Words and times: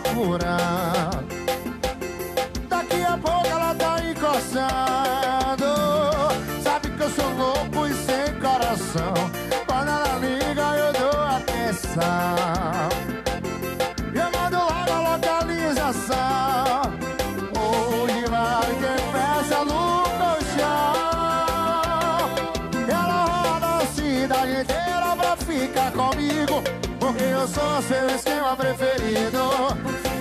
Tá 0.00 1.35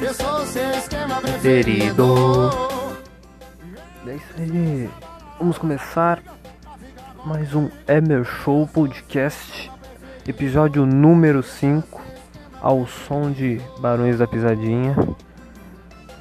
Eu 0.05 0.13
sou 0.13 0.45
seu 0.45 0.69
esquema 0.69 1.19
preferido 1.19 2.13
É 4.05 4.13
isso 4.13 4.33
aí. 4.37 4.87
Vamos 5.39 5.57
começar 5.57 6.21
mais 7.25 7.55
um 7.55 7.71
Emer 7.87 8.23
Show 8.23 8.67
Podcast, 8.67 9.71
episódio 10.27 10.85
número 10.85 11.41
5, 11.41 11.99
ao 12.61 12.85
som 12.85 13.31
de 13.31 13.59
Barões 13.79 14.19
da 14.19 14.27
Pisadinha. 14.27 14.95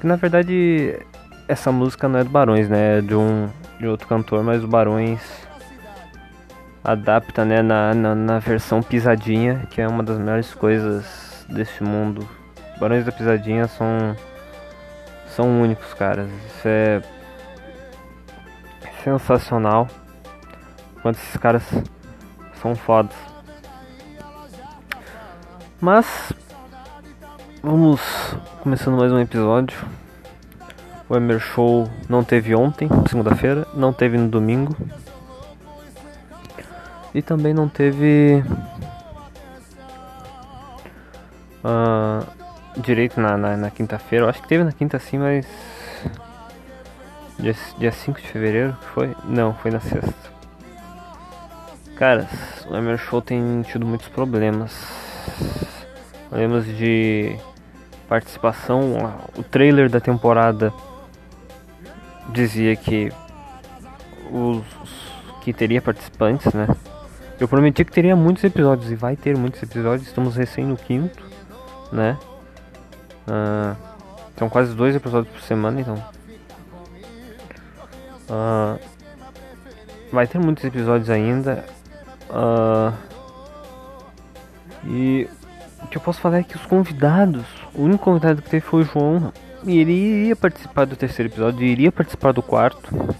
Que 0.01 0.07
na 0.07 0.15
verdade 0.15 0.99
essa 1.47 1.71
música 1.71 2.09
não 2.09 2.17
é 2.17 2.23
do 2.23 2.31
Barões, 2.31 2.67
né? 2.67 2.97
É 2.97 3.01
de 3.01 3.13
um 3.13 3.47
de 3.79 3.85
outro 3.85 4.07
cantor, 4.07 4.43
mas 4.43 4.63
o 4.63 4.67
Barões 4.67 5.21
adapta, 6.83 7.45
né, 7.45 7.61
na, 7.61 7.93
na, 7.93 8.15
na 8.15 8.39
versão 8.39 8.81
pisadinha, 8.81 9.67
que 9.69 9.79
é 9.79 9.87
uma 9.87 10.01
das 10.01 10.17
melhores 10.17 10.55
coisas 10.55 11.45
desse 11.47 11.83
mundo. 11.83 12.27
Barões 12.79 13.05
da 13.05 13.11
Pisadinha 13.11 13.67
são 13.67 14.15
são 15.27 15.61
únicos, 15.61 15.93
caras. 15.93 16.29
Isso 16.47 16.67
é 16.67 17.01
sensacional. 19.03 19.87
Quanto 21.01 21.17
esses 21.17 21.37
caras 21.37 21.63
são 22.61 22.75
fodas. 22.75 23.15
Mas 25.79 26.33
vamos 27.61 28.01
começando 28.61 28.97
mais 28.97 29.11
um 29.11 29.19
episódio. 29.19 29.77
O 31.07 31.15
Emer 31.15 31.39
Show 31.39 31.87
não 32.09 32.23
teve 32.23 32.55
ontem, 32.55 32.89
segunda-feira, 33.07 33.67
não 33.73 33.93
teve 33.93 34.17
no 34.17 34.27
domingo. 34.27 34.75
E 37.13 37.21
também 37.21 37.53
não 37.53 37.69
teve 37.69 38.43
ah, 41.63 42.23
direito 42.77 43.19
na, 43.19 43.37
na, 43.37 43.57
na 43.57 43.71
quinta-feira. 43.71 44.25
Eu 44.25 44.29
acho 44.29 44.41
que 44.41 44.47
teve 44.47 44.63
na 44.63 44.71
quinta 44.71 44.99
sim, 44.99 45.17
mas. 45.17 45.45
Dia, 47.39 47.55
dia 47.77 47.91
5 47.91 48.21
de 48.21 48.27
fevereiro 48.27 48.75
foi? 48.93 49.15
Não, 49.25 49.53
foi 49.53 49.71
na 49.71 49.79
sexta. 49.79 50.13
Caras, 51.97 52.29
o 52.69 52.75
Emer 52.75 52.97
Show 52.97 53.21
tem 53.21 53.61
tido 53.63 53.85
muitos 53.85 54.07
problemas. 54.07 54.73
Problemas 56.29 56.65
de 56.65 57.37
participação. 58.07 59.13
O 59.37 59.43
trailer 59.43 59.89
da 59.89 59.99
temporada 59.99 60.73
dizia 62.29 62.75
que 62.75 63.11
os 64.31 64.63
que 65.41 65.53
teria 65.53 65.81
participantes, 65.81 66.51
né? 66.53 66.67
Eu 67.39 67.47
prometi 67.47 67.85
que 67.85 67.91
teria 67.91 68.15
muitos 68.15 68.43
episódios 68.43 68.89
e 68.91 68.95
vai 68.95 69.15
ter 69.15 69.37
muitos 69.37 69.61
episódios. 69.61 70.07
Estamos 70.07 70.35
recém 70.35 70.65
no 70.65 70.75
quinto, 70.75 71.23
né? 71.91 72.17
Ah, 73.27 73.75
são 74.37 74.49
quase 74.49 74.73
dois 74.73 74.95
episódios 74.95 75.33
por 75.33 75.41
semana, 75.41 75.81
então. 75.81 76.03
Ah, 78.29 78.77
vai 80.11 80.27
ter 80.27 80.39
muitos 80.39 80.63
episódios 80.63 81.09
ainda. 81.09 81.65
Ah, 82.29 82.93
e 84.85 85.27
o 85.83 85.87
que 85.87 85.97
eu 85.97 86.01
posso 86.01 86.19
falar 86.19 86.39
é 86.39 86.43
que 86.43 86.55
os 86.55 86.65
convidados, 86.65 87.45
o 87.73 87.83
único 87.83 88.03
convidado 88.03 88.41
que 88.41 88.49
teve 88.49 88.65
foi 88.65 88.81
o 88.81 88.85
João. 88.85 89.33
E 89.63 89.79
ele 89.79 89.93
iria 89.93 90.35
participar 90.35 90.85
do 90.85 90.95
terceiro 90.95 91.31
episódio, 91.31 91.65
iria 91.65 91.91
participar 91.91 92.31
do 92.31 92.43
quarto. 92.43 93.15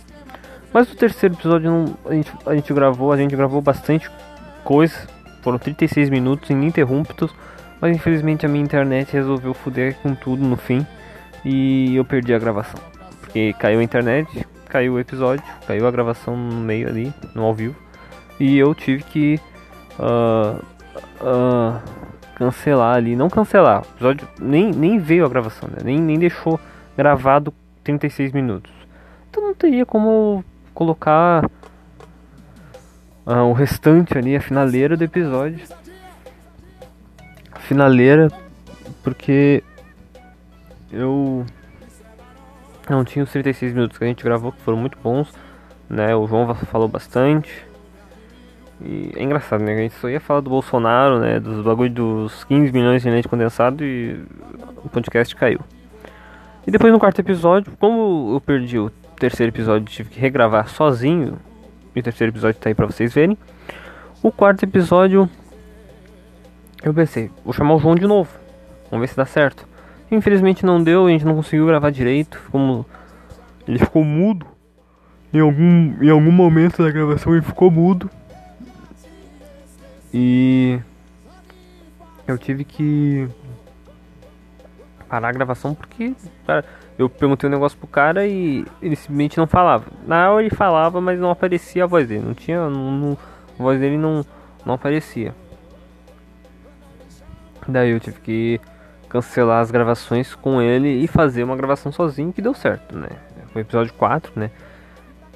Mas 0.72 0.92
o 0.92 0.96
terceiro 0.96 1.34
episódio 1.34 1.72
não, 1.72 1.98
a, 2.06 2.14
gente, 2.14 2.32
a 2.46 2.56
gente 2.56 2.74
gravou, 2.74 3.12
a 3.12 3.18
gente 3.18 3.36
gravou 3.36 3.62
bastante 3.62 4.12
coisa. 4.64 4.96
Foram 5.42 5.58
36 5.58 6.10
minutos 6.10 6.50
ininterruptos. 6.50 7.34
Mas 7.85 7.97
infelizmente 7.97 8.47
a 8.47 8.50
minha 8.50 8.63
internet 8.63 9.13
resolveu 9.13 9.53
foder 9.53 9.96
com 10.01 10.16
tudo 10.16 10.44
no 10.44 10.57
fim. 10.57 10.84
E 11.46 11.96
eu 11.96 12.03
perdi 12.03 12.34
a 12.34 12.40
gravação. 12.40 12.79
Porque 13.22 13.53
caiu 13.59 13.79
a 13.79 13.84
internet, 13.84 14.44
caiu 14.68 14.94
o 14.94 15.00
episódio, 15.00 15.46
caiu 15.68 15.85
a 15.85 15.91
gravação 15.91 16.35
no 16.35 16.62
meio 16.62 16.88
ali, 16.88 17.13
no 17.35 17.44
ao 17.44 17.53
vivo. 17.53 17.75
E 18.40 18.57
eu 18.57 18.74
tive 18.74 19.03
que 19.03 19.40
ah, 20.00 20.59
ah, 21.22 21.81
cancelar 22.34 22.95
ali. 22.95 23.16
Não 23.16 23.29
cancelar, 23.29 23.84
o 23.84 23.95
episódio 23.97 24.28
nem, 24.40 24.72
nem 24.72 24.97
veio 24.97 25.24
a 25.24 25.29
gravação, 25.29 25.69
né? 25.69 25.78
nem, 25.84 26.01
nem 26.01 26.18
deixou 26.18 26.59
gravado 26.97 27.53
36 27.84 28.31
minutos. 28.31 28.74
Então 29.29 29.44
não 29.44 29.53
teria 29.53 29.85
como 29.85 30.44
colocar 30.74 31.47
ah, 33.28 33.44
o 33.44 33.53
restante 33.53 34.18
ali, 34.18 34.35
a 34.35 34.41
finaleira 34.41 34.97
do 34.97 35.03
episódio. 35.03 35.59
Finaleira, 37.66 38.31
porque 39.03 39.64
eu 40.92 41.46
não 42.90 43.03
tinha 43.03 43.24
os 43.24 43.31
36 43.31 43.74
minutos 43.74 43.98
que 43.98 44.03
a 44.03 44.08
gente 44.08 44.24
gravou, 44.24 44.52
que 44.52 44.62
foram 44.62 44.78
muito 44.78 44.98
bons, 45.03 45.34
né? 45.90 46.16
O 46.16 46.28
João 46.28 46.54
falou 46.56 46.88
bastante. 46.88 47.66
E 48.81 49.12
é 49.16 49.24
engraçado, 49.24 49.64
né? 49.64 49.74
A 49.74 49.78
gente 49.78 49.96
só 49.96 50.09
ia 50.09 50.20
falar 50.20 50.42
do 50.42 50.50
Bolsonaro, 50.50 51.20
né? 51.20 51.40
Dos 51.40 51.64
bagulho 51.64 51.90
dos 51.90 52.44
15 52.44 52.72
milhões 52.72 53.02
de 53.02 53.09
leite 53.09 53.28
condensado 53.28 53.84
e 53.84 54.24
o 54.84 54.90
podcast 54.90 55.36
caiu. 55.36 55.59
E 56.68 56.72
depois 56.72 56.92
no 56.92 57.00
quarto 57.00 57.20
episódio, 57.20 57.74
como 57.80 58.36
eu 58.36 58.42
perdi 58.42 58.78
o 58.78 58.90
terceiro 59.20 59.52
episódio, 59.52 59.88
tive 59.88 60.09
que 60.09 60.20
regravar 60.20 60.68
sozinho. 60.68 61.40
E 61.96 62.00
o 62.00 62.04
terceiro 62.04 62.31
episódio 62.31 62.59
tá 62.59 62.70
aí 62.70 62.75
pra 62.75 62.86
vocês 62.86 63.14
verem. 63.14 63.38
O 64.22 64.31
quarto 64.31 64.64
episódio, 64.64 65.30
eu 66.88 66.94
pensei, 66.94 67.31
vou 67.44 67.53
chamar 67.53 67.73
o 67.75 67.79
João 67.79 67.96
de 67.96 68.06
novo. 68.06 68.29
Vamos 68.91 69.01
ver 69.01 69.07
se 69.12 69.18
dá 69.18 69.25
certo. 69.25 69.68
Infelizmente 70.12 70.66
não 70.66 70.81
deu, 70.84 71.07
a 71.07 71.09
gente 71.09 71.25
não 71.25 71.35
conseguiu 71.35 71.66
gravar 71.66 71.90
direito. 71.90 72.40
Como 72.51 72.85
ele 73.68 73.79
ficou 73.79 74.03
mudo. 74.03 74.46
Em 75.34 75.40
algum, 75.40 76.03
em 76.03 76.09
algum 76.09 76.31
momento 76.31 76.81
da 76.84 76.91
gravação 76.91 77.34
ele 77.34 77.41
ficou 77.41 77.69
mudo. 77.72 78.09
E 80.13 80.79
eu 82.28 82.38
tive 82.38 82.63
que 82.63 83.28
parar 85.09 85.29
a 85.29 85.31
gravação 85.34 85.75
porque 85.75 86.13
cara, 86.48 86.63
eu 86.98 87.10
perguntei 87.10 87.50
um 87.50 87.51
negócio 87.51 87.77
pro 87.77 87.88
cara 87.88 88.25
e 88.25 88.65
ele 88.81 88.95
simplesmente 88.95 89.38
não 89.38 89.48
falava. 89.48 89.86
Na 90.07 90.31
hora 90.31 90.45
ele 90.45 90.56
falava, 90.56 91.01
mas 91.01 91.19
não 91.19 91.31
aparecia 91.31 91.83
a 91.83 91.88
voz 91.88 92.07
dele. 92.07 92.24
Não 92.25 92.33
tinha. 92.33 92.69
Não, 92.69 92.92
não- 92.92 93.18
a 93.60 93.63
voz 93.63 93.80
dele 93.80 93.98
não, 93.98 94.25
não 94.65 94.75
aparecia. 94.75 95.33
Daí 97.67 97.91
eu 97.91 98.00
tive 98.00 98.19
que 98.19 98.62
cancelar 99.09 99.62
as 99.62 99.71
gravações 99.71 100.35
com 100.35 100.62
ele 100.62 100.89
e 100.89 101.07
fazer 101.07 101.44
uma 101.44 101.56
gravação 101.56 101.91
sozinho 101.91 102.33
que 102.33 102.41
deu 102.41 102.53
certo, 102.53 102.97
né? 102.97 103.09
Foi 103.51 103.62
o 103.62 103.63
episódio 103.63 103.94
4, 103.94 104.33
né? 104.35 104.51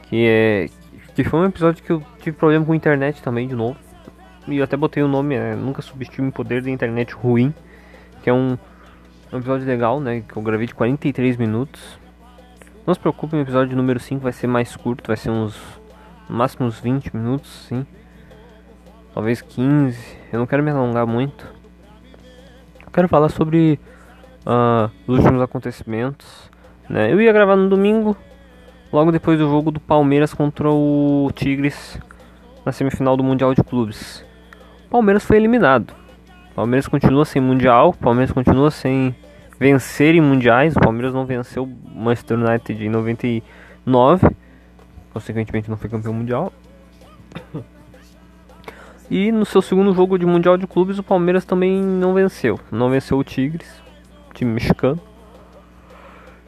Que 0.03 0.27
é. 0.27 0.65
Que 1.15 1.23
foi 1.23 1.39
um 1.39 1.45
episódio 1.45 1.83
que 1.83 1.91
eu 1.91 2.03
tive 2.19 2.35
problema 2.37 2.65
com 2.65 2.73
a 2.73 2.75
internet 2.75 3.21
também 3.21 3.47
de 3.47 3.55
novo. 3.55 3.77
E 4.47 4.57
eu 4.57 4.63
até 4.63 4.75
botei 4.75 5.01
o 5.03 5.07
nome, 5.07 5.37
né? 5.37 5.55
Nunca 5.55 5.81
subestime 5.81 6.29
o 6.29 6.31
poder 6.31 6.61
da 6.61 6.69
internet 6.69 7.13
ruim. 7.13 7.53
Que 8.21 8.29
é 8.29 8.33
um, 8.33 8.57
um 9.31 9.37
episódio 9.37 9.65
legal, 9.65 9.99
né? 9.99 10.21
Que 10.27 10.35
eu 10.35 10.41
gravei 10.41 10.67
de 10.67 10.75
43 10.75 11.37
minutos. 11.37 11.99
Não 12.85 12.93
se 12.93 12.99
preocupe, 12.99 13.35
o 13.35 13.39
episódio 13.39 13.77
número 13.77 13.99
5 13.99 14.21
vai 14.21 14.31
ser 14.31 14.47
mais 14.47 14.75
curto, 14.75 15.07
vai 15.07 15.17
ser 15.17 15.29
uns. 15.29 15.55
No 16.27 16.35
máximo 16.35 16.65
uns 16.67 16.79
20 16.79 17.15
minutos, 17.15 17.65
sim. 17.67 17.85
Talvez 19.13 19.41
15. 19.41 19.97
Eu 20.31 20.39
não 20.39 20.47
quero 20.47 20.63
me 20.63 20.71
alongar 20.71 21.07
muito. 21.07 21.58
Quero 22.91 23.07
falar 23.07 23.29
sobre 23.29 23.79
uh, 24.45 24.91
os 25.07 25.19
últimos 25.19 25.41
acontecimentos. 25.41 26.49
Né? 26.89 27.11
Eu 27.11 27.21
ia 27.21 27.31
gravar 27.31 27.55
no 27.55 27.69
domingo, 27.69 28.17
logo 28.91 29.11
depois 29.11 29.37
do 29.37 29.47
jogo 29.47 29.71
do 29.71 29.79
Palmeiras 29.79 30.33
contra 30.33 30.69
o 30.69 31.31
Tigres 31.35 31.99
na 32.65 32.71
semifinal 32.71 33.15
do 33.15 33.23
Mundial 33.23 33.53
de 33.53 33.63
Clubes. 33.63 34.25
O 34.87 34.89
Palmeiras 34.89 35.23
foi 35.23 35.37
eliminado. 35.37 35.93
O 36.51 36.55
Palmeiras 36.55 36.87
continua 36.87 37.25
sem 37.25 37.41
Mundial, 37.41 37.89
o 37.89 37.97
Palmeiras 37.97 38.31
continua 38.31 38.71
sem 38.71 39.15
vencer 39.59 40.15
em 40.15 40.21
Mundiais. 40.21 40.75
O 40.75 40.79
Palmeiras 40.79 41.13
não 41.13 41.25
venceu 41.25 41.63
o 41.63 41.99
Manchester 41.99 42.37
United 42.39 42.83
em 42.83 42.89
99, 42.89 44.27
consequentemente 45.13 45.69
não 45.69 45.77
foi 45.77 45.89
campeão 45.89 46.13
mundial. 46.13 46.51
E 49.09 49.31
no 49.31 49.45
seu 49.45 49.61
segundo 49.61 49.93
jogo 49.93 50.19
de 50.19 50.25
Mundial 50.25 50.57
de 50.57 50.67
Clubes, 50.67 50.99
o 50.99 51.03
Palmeiras 51.03 51.43
também 51.43 51.81
não 51.81 52.13
venceu. 52.13 52.59
Não 52.71 52.89
venceu 52.89 53.17
o 53.17 53.23
Tigres, 53.23 53.81
time 54.33 54.51
mexicano. 54.51 54.99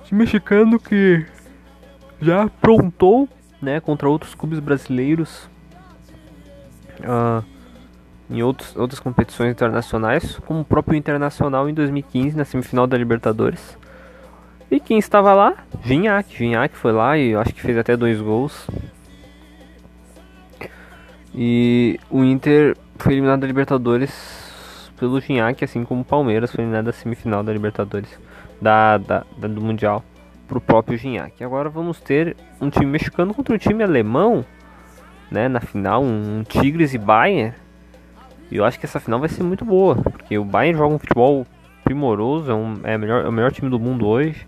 Time 0.04 0.20
mexicano 0.20 0.80
que 0.80 1.26
já 2.22 2.44
aprontou 2.44 3.28
né, 3.62 3.80
contra 3.80 4.08
outros 4.08 4.36
clubes 4.36 4.60
brasileiros 4.60 5.50
uh, 7.00 7.44
em 8.30 8.44
outros, 8.44 8.76
outras 8.76 9.00
competições 9.00 9.52
internacionais, 9.52 10.40
como 10.46 10.62
o 10.62 10.66
próprio 10.66 10.96
Internacional 10.96 11.68
em 11.68 11.74
2015, 11.74 12.38
na 12.38 12.46
semifinal 12.46 12.88
da 12.88 12.98
Libertadores. 12.98 13.78
E 14.70 14.80
quem 14.80 14.98
estava 14.98 15.34
lá? 15.34 15.56
Vinhac. 15.84 16.38
Vinhac 16.38 16.78
foi 16.78 16.94
lá 16.94 17.18
e 17.18 17.36
acho 17.36 17.54
que 17.54 17.62
fez 17.62 17.78
até 17.78 17.98
dois 17.98 18.22
gols. 18.22 18.68
E 21.34 22.00
o 22.10 22.24
Inter 22.24 22.76
foi 22.98 23.14
eliminado 23.14 23.42
da 23.42 23.48
Libertadores 23.48 24.12
pelo 24.98 25.20
Gignac, 25.20 25.64
assim 25.64 25.84
como 25.84 26.02
o 26.02 26.06
Palmeiras 26.06 26.52
foi 26.52 26.64
eliminado 26.64 26.86
da 26.86 26.92
semifinal 26.92 27.44
da 27.44 27.52
Libertadores, 27.52 28.10
da, 28.62 28.98
da, 28.98 29.24
da 29.38 29.48
do 29.48 29.62
Mundial, 29.62 30.04
pro 30.48 30.62
próprio 30.62 30.98
Gignac. 30.98 31.44
Agora 31.44 31.70
vamos 31.70 32.00
ter 32.00 32.36
um 32.60 32.70
time 32.70 32.86
mexicano 32.86 33.34
contra 33.34 33.56
um 33.56 33.58
time 33.58 33.84
alemão, 33.84 34.46
né, 35.32 35.48
na 35.48 35.62
final, 35.62 36.04
um, 36.04 36.40
um 36.40 36.44
Tigres 36.44 36.94
e 36.94 36.98
Bayern. 36.98 37.54
E 38.52 38.58
eu 38.58 38.66
acho 38.66 38.78
que 38.78 38.86
essa 38.86 39.00
final 39.00 39.20
vai 39.20 39.30
ser 39.30 39.44
muito 39.44 39.64
boa, 39.64 39.96
porque 39.96 40.38
o 40.38 40.44
Bayern 40.44 40.78
joga 40.78 40.94
um 40.94 41.00
futebol 41.00 41.48
primoroso, 41.86 42.52
é, 42.52 42.54
um, 42.54 42.80
é, 42.84 42.98
melhor, 42.98 43.26
é 43.26 43.30
o 43.30 43.32
melhor 43.32 43.52
time 43.52 43.70
do 43.70 43.80
mundo 43.80 44.06
hoje. 44.06 44.46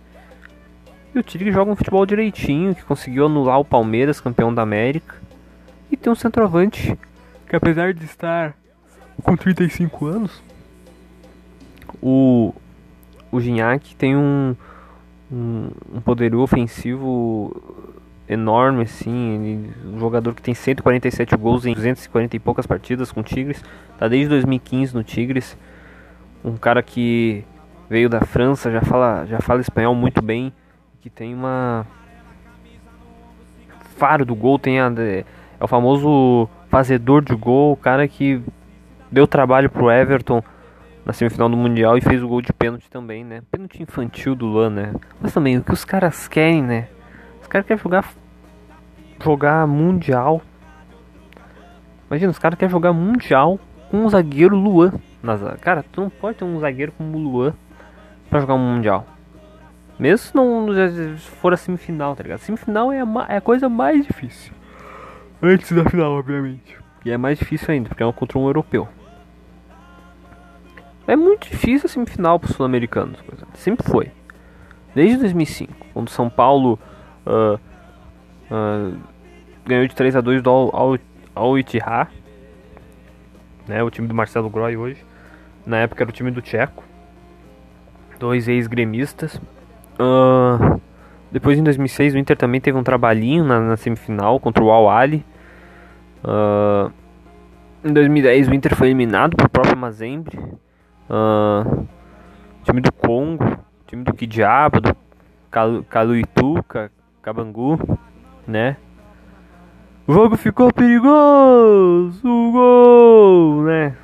E 1.15 1.19
o 1.19 1.23
Tigres 1.23 1.53
joga 1.53 1.71
um 1.71 1.75
futebol 1.75 2.05
direitinho, 2.05 2.75
que 2.75 2.83
conseguiu 2.83 3.27
anular 3.27 3.59
o 3.59 3.65
Palmeiras, 3.65 4.19
campeão 4.19 4.53
da 4.53 4.61
América. 4.61 5.22
E 5.93 5.95
tem 5.95 6.11
um 6.11 6.15
centroavante 6.15 6.97
que 7.47 7.55
apesar 7.55 7.93
de 7.93 8.03
estar 8.03 8.55
com 9.21 9.37
35 9.37 10.07
anos, 10.07 10.41
o, 12.01 12.51
o 13.31 13.39
Gignac 13.39 13.95
tem 13.95 14.17
um, 14.17 14.55
um, 15.31 15.69
um 15.93 16.01
poderio 16.01 16.39
ofensivo 16.39 17.55
enorme, 18.27 18.81
assim. 18.81 19.35
Ele, 19.35 19.73
um 19.85 19.99
jogador 19.99 20.33
que 20.33 20.41
tem 20.41 20.55
147 20.55 21.37
gols 21.37 21.63
em 21.67 21.75
240 21.75 22.37
e 22.37 22.39
poucas 22.39 22.65
partidas 22.65 23.11
com 23.11 23.19
o 23.19 23.23
Tigres. 23.23 23.63
Tá 23.99 24.07
desde 24.07 24.29
2015 24.29 24.95
no 24.95 25.03
Tigres. 25.03 25.55
Um 26.43 26.57
cara 26.57 26.81
que 26.81 27.45
veio 27.87 28.09
da 28.09 28.21
França, 28.21 28.71
já 28.71 28.81
fala, 28.81 29.27
já 29.27 29.39
fala 29.39 29.61
espanhol 29.61 29.93
muito 29.93 30.23
bem. 30.23 30.51
Que 31.01 31.09
tem 31.11 31.35
uma. 31.35 31.85
Faro 33.95 34.25
do 34.25 34.33
gol, 34.33 34.57
tem 34.57 34.79
a. 34.79 34.91
É 35.63 35.65
o 35.65 35.67
famoso 35.69 36.49
fazedor 36.67 37.23
de 37.23 37.33
gol, 37.33 37.71
o 37.71 37.77
cara 37.77 38.05
que 38.05 38.43
deu 39.09 39.25
trabalho 39.25 39.69
pro 39.69 39.89
Everton 39.89 40.43
na 41.05 41.13
semifinal 41.13 41.47
do 41.47 41.55
Mundial 41.55 41.97
e 41.97 42.01
fez 42.01 42.21
o 42.21 42.27
gol 42.27 42.41
de 42.41 42.51
pênalti 42.51 42.89
também, 42.89 43.23
né? 43.23 43.41
Pênalti 43.49 43.81
infantil 43.81 44.35
do 44.35 44.45
Luan, 44.45 44.69
né? 44.69 44.93
Mas 45.21 45.33
também, 45.33 45.57
o 45.57 45.63
que 45.63 45.71
os 45.71 45.85
caras 45.85 46.27
querem, 46.27 46.61
né? 46.61 46.89
Os 47.41 47.47
caras 47.47 47.65
querem 47.65 47.81
jogar 47.81 48.09
jogar 49.23 49.65
Mundial. 49.65 50.41
Imagina, 52.09 52.31
os 52.31 52.39
caras 52.39 52.59
querem 52.59 52.69
jogar 52.69 52.91
Mundial 52.91 53.57
com 53.89 54.03
um 54.03 54.09
zagueiro 54.09 54.57
Luan. 54.57 54.91
Nas... 55.21 55.39
Cara, 55.61 55.81
tu 55.93 56.01
não 56.01 56.09
pode 56.09 56.39
ter 56.39 56.43
um 56.43 56.59
zagueiro 56.59 56.91
como 56.97 57.17
o 57.17 57.21
Luan 57.21 57.53
pra 58.29 58.41
jogar 58.41 58.55
um 58.55 58.75
Mundial. 58.75 59.05
Mesmo 59.97 60.17
se 60.17 60.35
não 60.35 60.67
for 61.39 61.53
a 61.53 61.57
semifinal, 61.57 62.17
tá 62.17 62.23
ligado? 62.23 62.39
Semifinal 62.39 62.91
é 62.91 62.99
a, 62.99 63.05
é 63.29 63.37
a 63.37 63.41
coisa 63.41 63.69
mais 63.69 64.05
difícil. 64.05 64.51
Antes 65.45 65.73
da 65.73 65.83
final, 65.89 66.13
obviamente. 66.13 66.77
E 67.03 67.11
é 67.11 67.17
mais 67.17 67.37
difícil 67.37 67.69
ainda, 67.69 67.89
porque 67.89 68.01
é 68.01 68.05
um 68.05 68.13
contra 68.13 68.39
um 68.39 68.45
europeu. 68.45 68.87
É 71.05 71.17
muito 71.17 71.49
difícil 71.49 71.85
a 71.85 71.89
semifinal 71.89 72.39
para 72.39 72.49
os 72.49 72.55
sul-americanos. 72.55 73.19
Sempre 73.55 73.85
foi. 73.85 74.09
Desde 74.95 75.17
2005, 75.17 75.73
quando 75.93 76.09
São 76.09 76.29
Paulo 76.29 76.79
uh, 77.27 77.59
uh, 78.49 78.97
ganhou 79.65 79.85
de 79.85 79.93
3 79.93 80.15
a 80.15 80.21
2 80.21 80.41
do 80.41 80.97
Al, 81.35 81.59
Ittihad, 81.59 82.09
né, 83.67 83.83
o 83.83 83.89
time 83.89 84.07
do 84.07 84.13
Marcelo 84.13 84.49
Groy 84.49 84.77
hoje. 84.77 85.03
Na 85.65 85.79
época 85.79 86.03
era 86.03 86.09
o 86.09 86.13
time 86.13 86.31
do 86.31 86.41
Tcheco. 86.41 86.85
Dois 88.17 88.47
ex-gremistas. 88.47 89.41
Uh, 89.99 90.79
depois 91.33 91.59
em 91.59 91.63
2006 91.63 92.13
o 92.13 92.17
Inter 92.17 92.37
também 92.37 92.61
teve 92.61 92.77
um 92.77 92.83
trabalhinho 92.83 93.43
na, 93.43 93.59
na 93.59 93.75
semifinal 93.75 94.39
contra 94.39 94.63
o 94.63 94.71
Al 94.71 94.89
Ali. 94.89 95.25
Uh, 96.23 96.91
em 97.83 97.91
2010 97.91 98.47
o 98.47 98.53
Inter 98.53 98.75
foi 98.75 98.87
eliminado 98.87 99.35
pelo 99.35 99.49
próprio 99.49 99.77
Mazembe. 99.77 100.31
Uh, 101.09 101.85
time 102.63 102.81
do 102.81 102.91
Congo, 102.91 103.57
time 103.87 104.03
do 104.03 104.13
Kidiaba, 104.13 104.79
do 104.79 104.95
Caluituca, 105.89 106.91
Cabangu, 107.21 107.77
né? 108.47 108.77
O 110.07 110.13
jogo 110.13 110.35
ficou 110.35 110.71
perigoso, 110.73 112.21
o 112.25 112.51
gol, 112.51 113.63
né? 113.63 113.95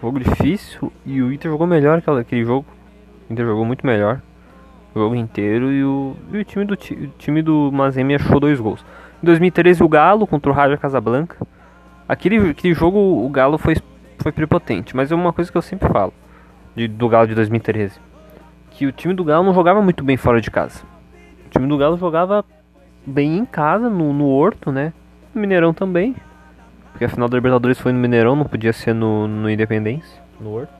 Jogo 0.00 0.20
difícil 0.20 0.92
e 1.04 1.20
o 1.22 1.32
Inter 1.32 1.50
jogou 1.50 1.66
melhor 1.66 2.00
que 2.00 2.10
aquele 2.10 2.44
jogo. 2.44 2.66
O 3.28 3.32
Inter 3.32 3.46
jogou 3.46 3.64
muito 3.64 3.86
melhor 3.86 4.20
o 4.94 4.98
jogo 4.98 5.14
inteiro 5.14 5.72
e 5.72 5.84
o, 5.84 6.16
e 6.32 6.38
o 6.38 6.44
time 6.44 6.64
do 6.64 6.76
time 6.76 7.42
do 7.42 7.70
Mazembe 7.72 8.14
achou 8.14 8.40
dois 8.40 8.60
gols. 8.60 8.84
Em 9.22 9.26
2013 9.26 9.82
o 9.82 9.88
Galo 9.88 10.26
contra 10.26 10.50
o 10.50 10.54
Raja 10.54 10.76
Casablanca. 10.76 11.36
Aquele, 12.08 12.50
aquele 12.50 12.74
jogo 12.74 12.98
o 12.98 13.28
Galo 13.28 13.58
foi, 13.58 13.76
foi 14.18 14.32
prepotente, 14.32 14.94
mas 14.94 15.10
é 15.10 15.14
uma 15.14 15.32
coisa 15.32 15.50
que 15.50 15.58
eu 15.58 15.62
sempre 15.62 15.88
falo 15.88 16.12
de, 16.74 16.86
do 16.86 17.08
Galo 17.08 17.26
de 17.26 17.34
2013. 17.34 17.98
Que 18.70 18.86
o 18.86 18.92
time 18.92 19.12
do 19.12 19.24
Galo 19.24 19.44
não 19.44 19.52
jogava 19.52 19.82
muito 19.82 20.04
bem 20.04 20.16
fora 20.16 20.40
de 20.40 20.50
casa. 20.50 20.82
O 21.46 21.50
time 21.50 21.66
do 21.66 21.76
Galo 21.76 21.96
jogava 21.96 22.44
bem 23.04 23.38
em 23.38 23.44
casa, 23.44 23.90
no, 23.90 24.12
no 24.12 24.26
Horto, 24.26 24.70
né? 24.70 24.92
No 25.34 25.40
Mineirão 25.40 25.74
também. 25.74 26.14
Porque 26.92 27.04
a 27.04 27.08
final 27.08 27.28
da 27.28 27.36
Libertadores 27.36 27.78
foi 27.78 27.92
no 27.92 27.98
Mineirão, 27.98 28.36
não 28.36 28.44
podia 28.44 28.72
ser 28.72 28.94
no, 28.94 29.26
no 29.26 29.50
Independência, 29.50 30.20
no 30.40 30.52
Horto. 30.52 30.72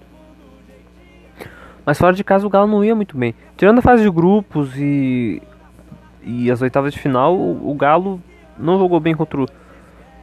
Mas 1.85 1.99
fora 1.99 2.13
de 2.13 2.23
casa 2.23 2.47
o 2.47 2.51
Galo 2.51 2.67
não 2.67 2.85
ia 2.85 2.95
muito 2.95 3.17
bem. 3.17 3.35
Tirando 3.57 3.79
a 3.79 3.83
fase 3.83 4.03
de 4.03 4.11
grupos 4.11 4.77
e 4.77 5.43
e 6.29 6.51
as 6.51 6.61
oitavas 6.61 6.93
de 6.93 7.01
final, 7.01 7.35
o, 7.35 7.75
Galo 7.75 8.21
não 8.59 8.79
jogou 8.79 9.01
bem 9.01 9.15
contra 9.15 9.41
o. 9.41 9.47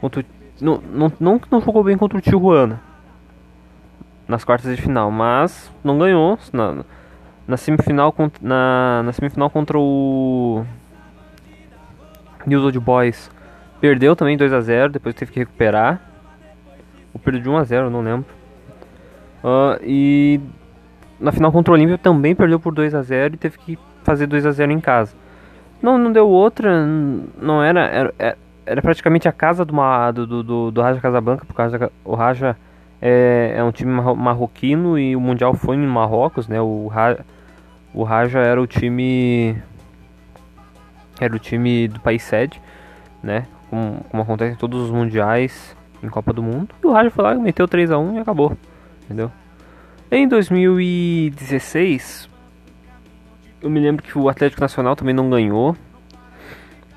Contra 0.00 0.20
o 0.20 0.24
não, 0.60 0.80
não, 0.80 1.12
não, 1.18 1.40
não 1.50 1.60
jogou 1.60 1.82
bem 1.82 1.98
contra 1.98 2.16
o 2.16 2.20
Tijuana 2.20 2.80
nas 4.28 4.44
quartas 4.44 4.74
de 4.74 4.80
final, 4.80 5.10
mas 5.10 5.70
não 5.82 5.98
ganhou 5.98 6.38
na, 6.52 6.84
na 7.46 7.56
semifinal 7.56 8.14
na, 8.40 9.02
na 9.04 9.12
semifinal 9.12 9.50
contra 9.50 9.76
o 9.78 10.64
News 12.46 12.64
Old 12.64 12.78
Boys. 12.78 13.30
Perdeu 13.80 14.14
também 14.14 14.36
2 14.36 14.52
a 14.52 14.60
0 14.60 14.92
depois 14.92 15.14
teve 15.14 15.32
que 15.32 15.40
recuperar. 15.40 16.00
Ou 17.12 17.20
perdeu 17.20 17.42
de 17.42 17.48
1 17.48 17.56
a 17.56 17.64
0 17.64 17.90
não 17.90 18.00
lembro. 18.00 18.26
Uh, 19.42 19.82
e 19.82 20.40
na 21.18 21.32
final 21.32 21.50
contra 21.50 21.72
o 21.72 21.74
Olímpia 21.74 21.98
também 21.98 22.34
perdeu 22.34 22.60
por 22.60 22.72
2 22.72 22.94
a 22.94 23.02
0 23.02 23.34
e 23.34 23.38
teve 23.38 23.58
que 23.58 23.78
fazer 24.04 24.28
2 24.28 24.46
a 24.46 24.52
0 24.52 24.70
em 24.70 24.80
casa 24.80 25.25
não, 25.82 25.98
não 25.98 26.12
deu 26.12 26.28
outra, 26.28 26.84
não 26.86 27.62
era, 27.62 27.86
era, 27.86 28.14
é, 28.18 28.36
era 28.64 28.82
praticamente 28.82 29.28
a 29.28 29.32
casa 29.32 29.64
do, 29.64 29.74
do, 30.12 30.42
do, 30.42 30.70
do 30.70 30.82
Raja 30.82 31.00
Casablanca, 31.00 31.44
porque 31.46 31.90
o 32.04 32.14
Raja 32.14 32.56
é, 33.00 33.54
é 33.56 33.62
um 33.62 33.70
time 33.70 33.92
marroquino 33.92 34.98
e 34.98 35.14
o 35.14 35.20
Mundial 35.20 35.54
foi 35.54 35.76
em 35.76 35.86
Marrocos, 35.86 36.48
né? 36.48 36.60
O, 36.60 36.88
Raja, 36.88 37.24
o 37.94 38.02
Raja 38.02 38.40
era 38.40 38.60
o 38.60 38.66
time 38.66 39.56
era 41.20 41.34
o 41.34 41.38
time 41.38 41.88
do 41.88 42.00
país 42.00 42.22
sede, 42.22 42.60
né? 43.22 43.46
Como, 43.70 44.04
como 44.10 44.22
acontece 44.22 44.54
em 44.54 44.56
todos 44.56 44.82
os 44.82 44.90
mundiais 44.90 45.74
em 46.02 46.08
Copa 46.08 46.32
do 46.32 46.42
Mundo. 46.42 46.74
E 46.82 46.86
o 46.86 46.92
Raja 46.92 47.10
foi 47.10 47.24
lá, 47.24 47.34
meteu 47.34 47.66
3 47.66 47.90
a 47.90 47.98
1 47.98 48.16
e 48.16 48.18
acabou, 48.18 48.56
entendeu? 49.04 49.30
Em 50.10 50.28
2016, 50.28 52.28
eu 53.62 53.70
me 53.70 53.80
lembro 53.80 54.02
que 54.02 54.18
o 54.18 54.28
Atlético 54.28 54.60
Nacional 54.60 54.96
também 54.96 55.14
não 55.14 55.30
ganhou. 55.30 55.76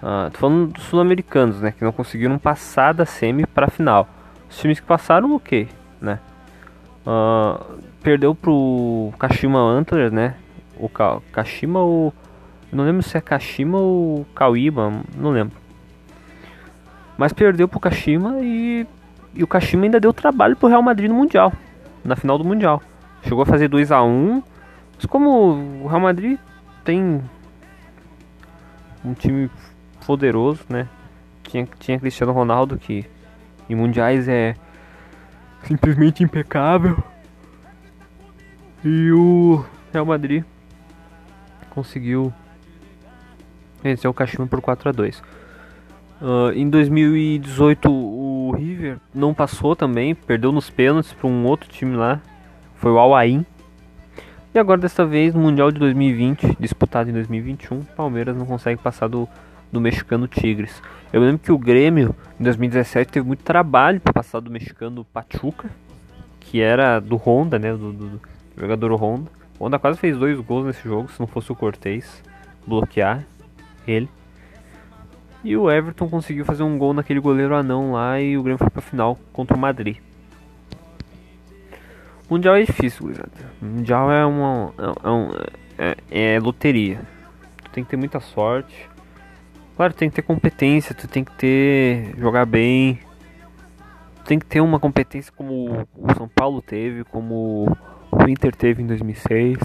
Ah, 0.01 0.29
tô 0.31 0.39
falando 0.39 0.73
dos 0.73 0.83
sul-americanos, 0.83 1.61
né? 1.61 1.71
Que 1.71 1.83
não 1.83 1.91
conseguiram 1.91 2.37
passar 2.37 2.93
da 2.93 3.05
semi 3.05 3.45
para 3.45 3.67
a 3.67 3.69
final. 3.69 4.07
Os 4.49 4.57
times 4.57 4.79
que 4.79 4.85
passaram, 4.85 5.35
ok, 5.35 5.67
né? 6.01 6.19
Ah, 7.05 7.61
perdeu 8.01 8.33
pro 8.33 9.11
Kashima 9.17 9.59
Antlers, 9.59 10.11
né? 10.11 10.35
o 10.79 10.89
Ka 10.89 11.19
Kashima 11.31 11.79
ou. 11.79 12.13
Não 12.71 12.83
lembro 12.85 13.03
se 13.03 13.17
é 13.17 13.21
Kashima 13.21 13.77
ou 13.77 14.25
Kawima, 14.33 15.01
não 15.17 15.31
lembro. 15.31 15.57
Mas 17.17 17.33
perdeu 17.33 17.67
pro 17.67 17.79
Kashima 17.79 18.37
e, 18.41 18.87
e 19.33 19.43
o 19.43 19.47
Kashima 19.47 19.83
ainda 19.85 19.99
deu 19.99 20.13
trabalho 20.13 20.55
pro 20.55 20.69
Real 20.69 20.81
Madrid 20.81 21.09
no 21.09 21.15
Mundial. 21.15 21.51
Na 22.03 22.15
final 22.15 22.37
do 22.37 22.45
Mundial. 22.45 22.81
Chegou 23.23 23.41
a 23.41 23.45
fazer 23.45 23.67
2 23.67 23.91
a 23.91 24.03
1 24.03 24.41
Mas 24.99 25.05
como 25.05 25.29
o 25.81 25.87
Real 25.87 26.01
Madrid 26.01 26.37
tem 26.83 27.23
um 29.03 29.13
time 29.13 29.49
poderoso, 30.05 30.65
né? 30.67 30.89
Tinha, 31.43 31.65
tinha 31.79 31.97
Cristiano 31.97 32.33
Ronaldo 32.33 32.77
que 32.77 33.05
em 33.69 33.75
mundiais 33.75 34.27
é 34.27 34.55
simplesmente 35.63 36.21
impecável. 36.21 37.01
E 38.83 39.09
o 39.13 39.63
Real 39.93 40.05
Madrid 40.05 40.43
conseguiu 41.69 42.33
vencer 43.81 44.11
o 44.11 44.13
Kashima 44.13 44.47
por 44.47 44.59
4 44.59 44.89
a 44.89 44.91
2. 44.91 45.23
Uh, 46.21 46.51
em 46.53 46.69
2018 46.69 47.89
o 47.89 48.51
River 48.51 48.97
não 49.15 49.33
passou 49.33 49.77
também, 49.77 50.13
perdeu 50.13 50.51
nos 50.51 50.69
pênaltis 50.69 51.13
para 51.13 51.29
um 51.29 51.45
outro 51.45 51.69
time 51.69 51.95
lá, 51.95 52.19
foi 52.75 52.91
o 52.91 52.99
Al 52.99 53.15
Ain. 53.15 53.45
E 54.53 54.57
agora 54.57 54.81
dessa 54.81 55.05
vez 55.05 55.35
no 55.35 55.41
Mundial 55.41 55.71
de 55.71 55.77
2020, 55.77 56.57
disputado 56.59 57.07
em 57.07 57.13
2021, 57.13 57.83
Palmeiras 57.83 58.35
não 58.35 58.47
consegue 58.47 58.81
passar 58.81 59.07
do, 59.07 59.29
do 59.71 59.79
mexicano 59.79 60.27
Tigres. 60.27 60.81
Eu 61.13 61.21
lembro 61.21 61.37
que 61.37 61.51
o 61.51 61.57
Grêmio 61.57 62.15
em 62.39 62.43
2017 62.43 63.11
teve 63.11 63.27
muito 63.27 63.43
trabalho 63.43 64.01
para 64.01 64.11
passar 64.11 64.39
do 64.39 64.49
mexicano 64.49 65.05
Pachuca, 65.05 65.69
que 66.39 66.59
era 66.59 66.99
do 66.99 67.15
Honda, 67.15 67.59
né, 67.59 67.73
do, 67.73 67.93
do, 67.93 68.07
do 68.09 68.21
jogador 68.57 68.91
Honda. 68.95 69.29
O 69.59 69.65
Honda 69.65 69.77
quase 69.77 69.99
fez 69.99 70.17
dois 70.17 70.39
gols 70.39 70.65
nesse 70.65 70.83
jogo, 70.83 71.11
se 71.11 71.19
não 71.19 71.27
fosse 71.27 71.51
o 71.51 71.55
Cortez 71.55 72.23
bloquear 72.65 73.23
ele. 73.87 74.09
E 75.43 75.55
o 75.55 75.69
Everton 75.69 76.09
conseguiu 76.09 76.43
fazer 76.43 76.63
um 76.63 76.75
gol 76.75 76.91
naquele 76.91 77.19
goleiro 77.19 77.55
anão 77.55 77.91
lá 77.91 78.19
e 78.19 78.35
o 78.35 78.41
Grêmio 78.41 78.57
foi 78.57 78.69
pra 78.71 78.81
final 78.81 79.15
contra 79.31 79.55
o 79.55 79.59
Madrid. 79.59 79.97
Mundial 82.29 82.55
é 82.55 82.63
difícil, 82.63 83.03
gurizada. 83.03 83.31
Mundial 83.59 84.11
é 84.11 84.25
uma. 84.25 84.73
É, 85.03 85.09
um, 85.09 85.31
é, 85.77 85.97
é, 86.11 86.39
loteria. 86.39 87.01
Tu 87.63 87.71
tem 87.71 87.83
que 87.83 87.89
ter 87.89 87.97
muita 87.97 88.19
sorte. 88.19 88.87
Claro, 89.75 89.93
tem 89.93 90.09
que 90.09 90.15
ter 90.17 90.21
competência, 90.21 90.93
tu 90.93 91.07
tem 91.07 91.23
que 91.23 91.31
ter. 91.31 92.13
jogar 92.17 92.45
bem. 92.45 92.99
Tu 94.17 94.23
tem 94.25 94.37
que 94.37 94.45
ter 94.45 94.61
uma 94.61 94.79
competência 94.79 95.33
como 95.35 95.87
o 95.95 96.13
São 96.15 96.27
Paulo 96.27 96.61
teve, 96.61 97.03
como 97.03 97.75
o 98.11 98.29
Inter 98.29 98.55
teve 98.55 98.83
em 98.83 98.85
2006. 98.85 99.57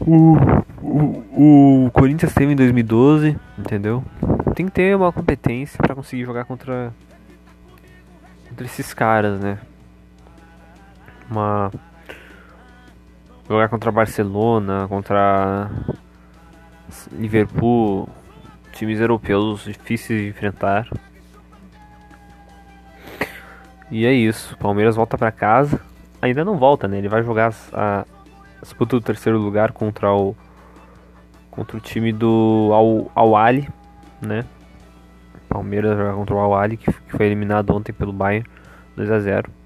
O, 0.00 0.36
o, 0.82 1.86
o 1.86 1.90
Corinthians 1.92 2.34
teve 2.34 2.52
em 2.52 2.56
2012, 2.56 3.38
entendeu? 3.58 4.04
Tem 4.54 4.66
que 4.66 4.72
ter 4.72 4.96
uma 4.96 5.12
competência 5.12 5.78
para 5.78 5.94
conseguir 5.94 6.24
jogar 6.24 6.44
contra 6.44 6.92
contra 8.48 8.66
esses 8.66 8.92
caras, 8.92 9.40
né? 9.40 9.58
Uma 11.30 11.70
jogar 13.48 13.68
contra 13.68 13.90
Barcelona, 13.90 14.86
contra 14.88 15.70
Liverpool, 17.12 18.08
times 18.72 19.00
europeus 19.00 19.64
difíceis 19.64 20.22
de 20.22 20.28
enfrentar. 20.28 20.88
E 23.90 24.06
é 24.06 24.12
isso, 24.12 24.56
Palmeiras 24.58 24.94
volta 24.94 25.18
para 25.18 25.32
casa. 25.32 25.80
Ainda 26.22 26.44
não 26.44 26.56
volta, 26.56 26.86
né? 26.86 26.98
Ele 26.98 27.08
vai 27.08 27.22
jogar 27.24 27.52
a, 27.72 28.04
disputa 28.62 28.96
o 28.96 29.00
terceiro 29.00 29.38
lugar 29.38 29.72
contra 29.72 30.12
o 30.12 30.36
contra 31.50 31.76
o 31.76 31.80
time 31.80 32.12
do 32.12 32.70
Al, 32.72 33.10
Al 33.14 33.36
Ali, 33.36 33.68
né? 34.20 34.44
Palmeiras 35.48 35.96
jogar 35.96 36.14
contra 36.14 36.34
o 36.36 36.38
Al 36.38 36.54
Ali 36.54 36.76
que, 36.76 36.92
que 36.92 37.16
foi 37.16 37.26
eliminado 37.26 37.70
ontem 37.70 37.92
pelo 37.92 38.12
Bayern 38.12 38.48
2 38.96 39.10
a 39.10 39.18
0. 39.18 39.59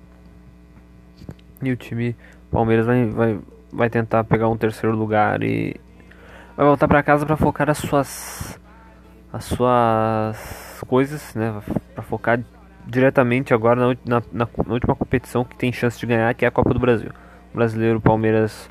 E 1.68 1.73
o 1.73 1.76
time 1.76 2.16
Palmeiras 2.50 2.87
vai, 2.87 3.06
vai, 3.06 3.38
vai 3.73 3.90
tentar 3.90 4.25
pegar 4.25 4.49
um 4.49 4.56
terceiro 4.56 4.97
lugar 4.97 5.42
e 5.42 5.76
vai 6.56 6.66
voltar 6.66 6.88
para 6.88 7.02
casa 7.02 7.26
para 7.26 7.37
focar 7.37 7.68
as 7.71 7.78
suas 7.78 8.61
as 9.33 9.44
suas 9.44 10.85
coisas, 10.87 11.35
né? 11.35 11.61
Para 11.94 12.02
focar 12.04 12.40
diretamente 12.87 13.52
agora 13.52 13.80
na, 13.80 13.97
na, 14.04 14.23
na, 14.33 14.49
última 14.68 14.94
competição 14.94 15.44
que 15.44 15.56
tem 15.56 15.73
chance 15.73 15.99
de 15.99 16.06
ganhar, 16.06 16.33
que 16.35 16.44
é 16.44 16.49
a 16.49 16.50
Copa 16.50 16.73
do 16.73 16.78
Brasil. 16.78 17.11
O 17.52 17.56
brasileiro 17.56 18.00
Palmeiras 18.00 18.68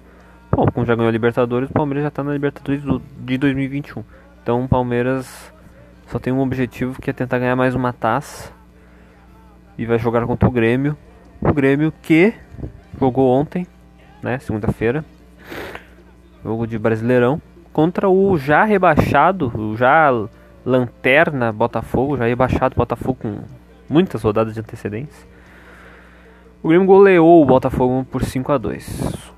Bom, 0.55 0.67
como 0.67 0.85
já 0.85 0.93
ganhou 0.93 1.09
a 1.09 1.11
Libertadores, 1.11 1.67
o 1.67 1.73
Palmeiras 1.73 2.03
já 2.03 2.09
está 2.09 2.23
na 2.23 2.31
Libertadores 2.31 2.83
do, 2.83 3.01
de 3.17 3.39
2021. 3.39 4.03
Então 4.43 4.63
o 4.63 4.67
Palmeiras 4.67 5.51
só 6.05 6.19
tem 6.19 6.31
um 6.31 6.41
objetivo 6.41 7.01
que 7.01 7.09
é 7.09 7.13
tentar 7.13 7.39
ganhar 7.39 7.55
mais 7.55 7.73
uma 7.73 7.91
taça. 7.91 8.53
E 9.79 9.85
vai 9.87 9.97
jogar 9.97 10.27
contra 10.27 10.47
o 10.47 10.51
Grêmio. 10.51 10.95
O 11.41 11.51
Grêmio 11.51 11.91
que 12.03 12.35
jogou 12.99 13.29
ontem, 13.29 13.67
né? 14.21 14.39
Segunda-feira. 14.39 15.03
Jogo 16.43 16.67
de 16.67 16.77
Brasileirão. 16.77 17.41
Contra 17.71 18.09
o 18.09 18.37
já 18.37 18.63
rebaixado, 18.63 19.51
o 19.55 19.75
já 19.75 20.09
lanterna 20.65 21.51
Botafogo, 21.51 22.17
já 22.17 22.25
rebaixado 22.25 22.75
Botafogo 22.75 23.17
com 23.21 23.39
muitas 23.89 24.21
rodadas 24.21 24.53
de 24.53 24.59
antecedência. 24.59 25.27
O 26.61 26.69
Grêmio 26.69 26.87
goleou 26.87 27.41
o 27.41 27.45
Botafogo 27.45 28.05
por 28.09 28.23
5 28.23 28.51
a 28.51 28.57
2 28.57 29.33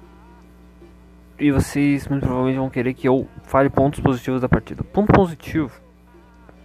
e 1.39 1.51
vocês 1.51 2.07
muito 2.07 2.23
provavelmente 2.23 2.57
vão 2.57 2.69
querer 2.69 2.93
que 2.93 3.07
eu 3.07 3.27
fale 3.43 3.69
pontos 3.69 3.99
positivos 3.99 4.41
da 4.41 4.49
partida. 4.49 4.83
Ponto 4.83 5.11
positivo 5.11 5.71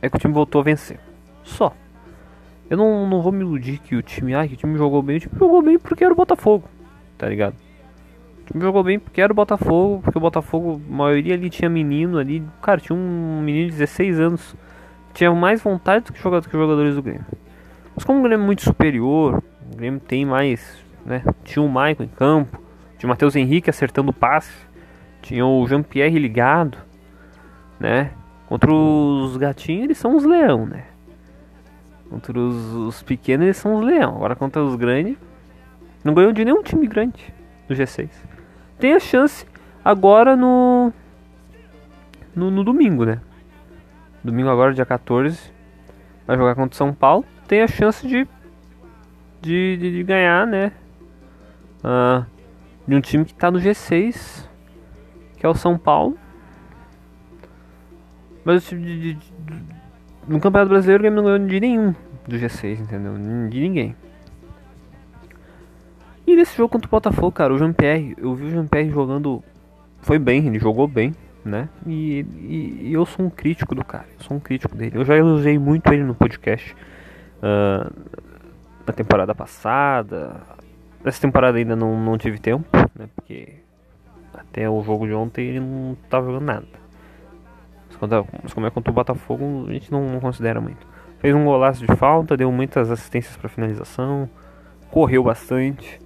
é 0.00 0.08
que 0.08 0.16
o 0.16 0.20
time 0.20 0.32
voltou 0.32 0.60
a 0.60 0.64
vencer. 0.64 0.98
Só. 1.42 1.74
Eu 2.68 2.76
não, 2.76 3.08
não 3.08 3.20
vou 3.20 3.32
me 3.32 3.40
iludir 3.40 3.78
que 3.78 3.96
o 3.96 4.02
time, 4.02 4.34
ah, 4.34 4.46
que 4.46 4.54
o 4.54 4.56
time 4.56 4.78
jogou 4.78 5.02
bem. 5.02 5.16
O 5.16 5.20
time 5.20 5.34
jogou 5.38 5.62
bem 5.62 5.78
porque 5.78 6.04
era 6.04 6.12
o 6.12 6.16
Botafogo, 6.16 6.68
tá 7.20 7.28
ligado? 7.28 7.54
O 7.54 8.52
time 8.52 8.62
jogou 8.62 8.82
bem 8.82 8.98
porque 8.98 9.20
era 9.20 9.32
o 9.32 9.36
Botafogo, 9.36 10.00
porque 10.02 10.18
o 10.18 10.20
Botafogo, 10.20 10.80
a 10.88 10.92
maioria 10.92 11.34
ali 11.34 11.48
tinha 11.48 11.68
menino 11.68 12.18
ali. 12.18 12.42
Cara, 12.62 12.80
tinha 12.80 12.96
um 12.96 13.40
menino 13.40 13.70
de 13.70 13.76
16 13.76 14.18
anos. 14.18 14.56
Tinha 15.12 15.32
mais 15.32 15.62
vontade 15.62 16.06
do 16.06 16.12
que, 16.12 16.20
que 16.20 16.52
jogadores 16.52 16.94
do 16.94 17.02
Grêmio. 17.02 17.26
Mas 17.94 18.04
como 18.04 18.20
o 18.20 18.22
Grêmio 18.22 18.42
é 18.42 18.46
muito 18.46 18.62
superior, 18.62 19.42
o 19.72 19.76
Grêmio 19.76 20.00
tem 20.00 20.24
mais, 20.24 20.78
né? 21.04 21.22
Tinha 21.44 21.64
o 21.64 21.68
Maicon 21.68 22.04
em 22.04 22.08
campo 22.08 22.58
tinha 23.00 23.08
o 23.08 23.12
Matheus 23.12 23.34
Henrique 23.34 23.70
acertando 23.70 24.10
o 24.10 24.12
passe. 24.12 24.52
Tinha 25.22 25.46
o 25.46 25.66
Jean-Pierre 25.66 26.18
ligado. 26.18 26.76
Né? 27.78 28.10
Contra 28.46 28.70
os 28.70 29.38
gatinhos, 29.38 29.84
eles 29.84 29.96
são 29.96 30.16
os 30.16 30.24
leão, 30.24 30.66
né? 30.66 30.84
Contra 32.10 32.38
os, 32.38 32.74
os 32.74 33.02
pequenos, 33.02 33.44
eles 33.44 33.56
são 33.56 33.76
os 33.76 33.86
leão. 33.86 34.16
Agora 34.16 34.36
contra 34.36 34.62
os 34.62 34.76
grandes, 34.76 35.16
não 36.04 36.14
ganhou 36.14 36.32
de 36.32 36.44
nenhum 36.44 36.62
time 36.62 36.86
grande 36.86 37.32
do 37.68 37.74
G6. 37.74 38.10
Tem 38.78 38.94
a 38.94 39.00
chance 39.00 39.46
agora 39.84 40.34
no, 40.36 40.92
no, 42.34 42.50
no 42.50 42.64
domingo, 42.64 43.04
né? 43.04 43.20
Domingo 44.22 44.48
agora, 44.50 44.74
dia 44.74 44.86
14, 44.86 45.52
vai 46.26 46.36
jogar 46.36 46.54
contra 46.54 46.74
o 46.74 46.76
São 46.76 46.92
Paulo. 46.92 47.24
Tem 47.46 47.62
a 47.62 47.68
chance 47.68 48.06
de, 48.06 48.26
de, 49.40 49.76
de, 49.76 49.90
de 49.92 50.02
ganhar, 50.02 50.46
né? 50.46 50.72
Uh, 51.82 52.24
de 52.86 52.94
um 52.94 53.00
time 53.00 53.24
que 53.24 53.32
está 53.32 53.50
no 53.50 53.58
G6, 53.58 54.46
que 55.36 55.46
é 55.46 55.48
o 55.48 55.54
São 55.54 55.78
Paulo. 55.78 56.18
Mas 58.44 58.68
de, 58.68 58.78
de, 58.78 59.14
de, 59.14 59.32
no 60.26 60.40
Campeonato 60.40 60.70
Brasileiro 60.70 61.06
ele 61.06 61.14
não 61.14 61.24
ganhou 61.24 61.38
de 61.38 61.60
nenhum 61.60 61.94
do 62.26 62.36
G6, 62.36 62.80
entendeu? 62.80 63.14
De 63.48 63.60
ninguém. 63.60 63.96
E 66.30 66.36
nesse 66.36 66.56
jogo 66.56 66.68
contra 66.68 66.86
o 66.86 66.90
Botafogo, 66.90 67.32
cara, 67.32 67.52
o 67.52 67.58
Jean-Pierre, 67.58 68.14
eu 68.16 68.32
vi 68.34 68.46
o 68.46 68.50
Jean-Pierre 68.50 68.90
jogando. 68.90 69.42
Foi 70.00 70.16
bem, 70.16 70.46
ele 70.46 70.60
jogou 70.60 70.86
bem, 70.86 71.12
né? 71.44 71.68
E, 71.84 72.24
e, 72.38 72.88
e, 72.88 72.92
eu 72.92 73.04
sou 73.04 73.26
um 73.26 73.30
crítico 73.30 73.74
do 73.74 73.84
cara, 73.84 74.06
eu 74.16 74.24
sou 74.24 74.36
um 74.36 74.40
crítico 74.40 74.76
dele. 74.76 74.96
Eu 74.96 75.04
já 75.04 75.16
elogiei 75.16 75.58
muito 75.58 75.92
ele 75.92 76.04
no 76.04 76.14
podcast 76.14 76.74
uh, 77.42 77.92
na 78.86 78.92
temporada 78.92 79.34
passada, 79.34 80.40
Nessa 81.02 81.20
temporada 81.20 81.56
ainda 81.56 81.74
não, 81.74 81.98
não 81.98 82.18
tive 82.18 82.38
tempo, 82.38 82.68
né? 82.94 83.08
Porque 83.16 83.54
até 84.34 84.68
o 84.68 84.82
jogo 84.82 85.06
de 85.06 85.14
ontem 85.14 85.48
ele 85.48 85.60
não 85.60 85.96
estava 86.04 86.26
jogando 86.26 86.44
nada. 86.44 86.66
Mas, 87.88 87.96
quando, 87.96 88.26
mas 88.42 88.52
como 88.52 88.66
é 88.66 88.70
contra 88.70 88.90
o 88.90 88.94
Botafogo, 88.94 89.64
a 89.66 89.72
gente 89.72 89.90
não, 89.90 90.06
não, 90.06 90.20
considera 90.20 90.60
muito. 90.60 90.86
Fez 91.18 91.34
um 91.34 91.44
golaço 91.44 91.84
de 91.84 91.96
falta, 91.96 92.36
deu 92.36 92.52
muitas 92.52 92.90
assistências 92.90 93.36
para 93.36 93.48
finalização, 93.48 94.28
correu 94.90 95.24
bastante. 95.24 95.98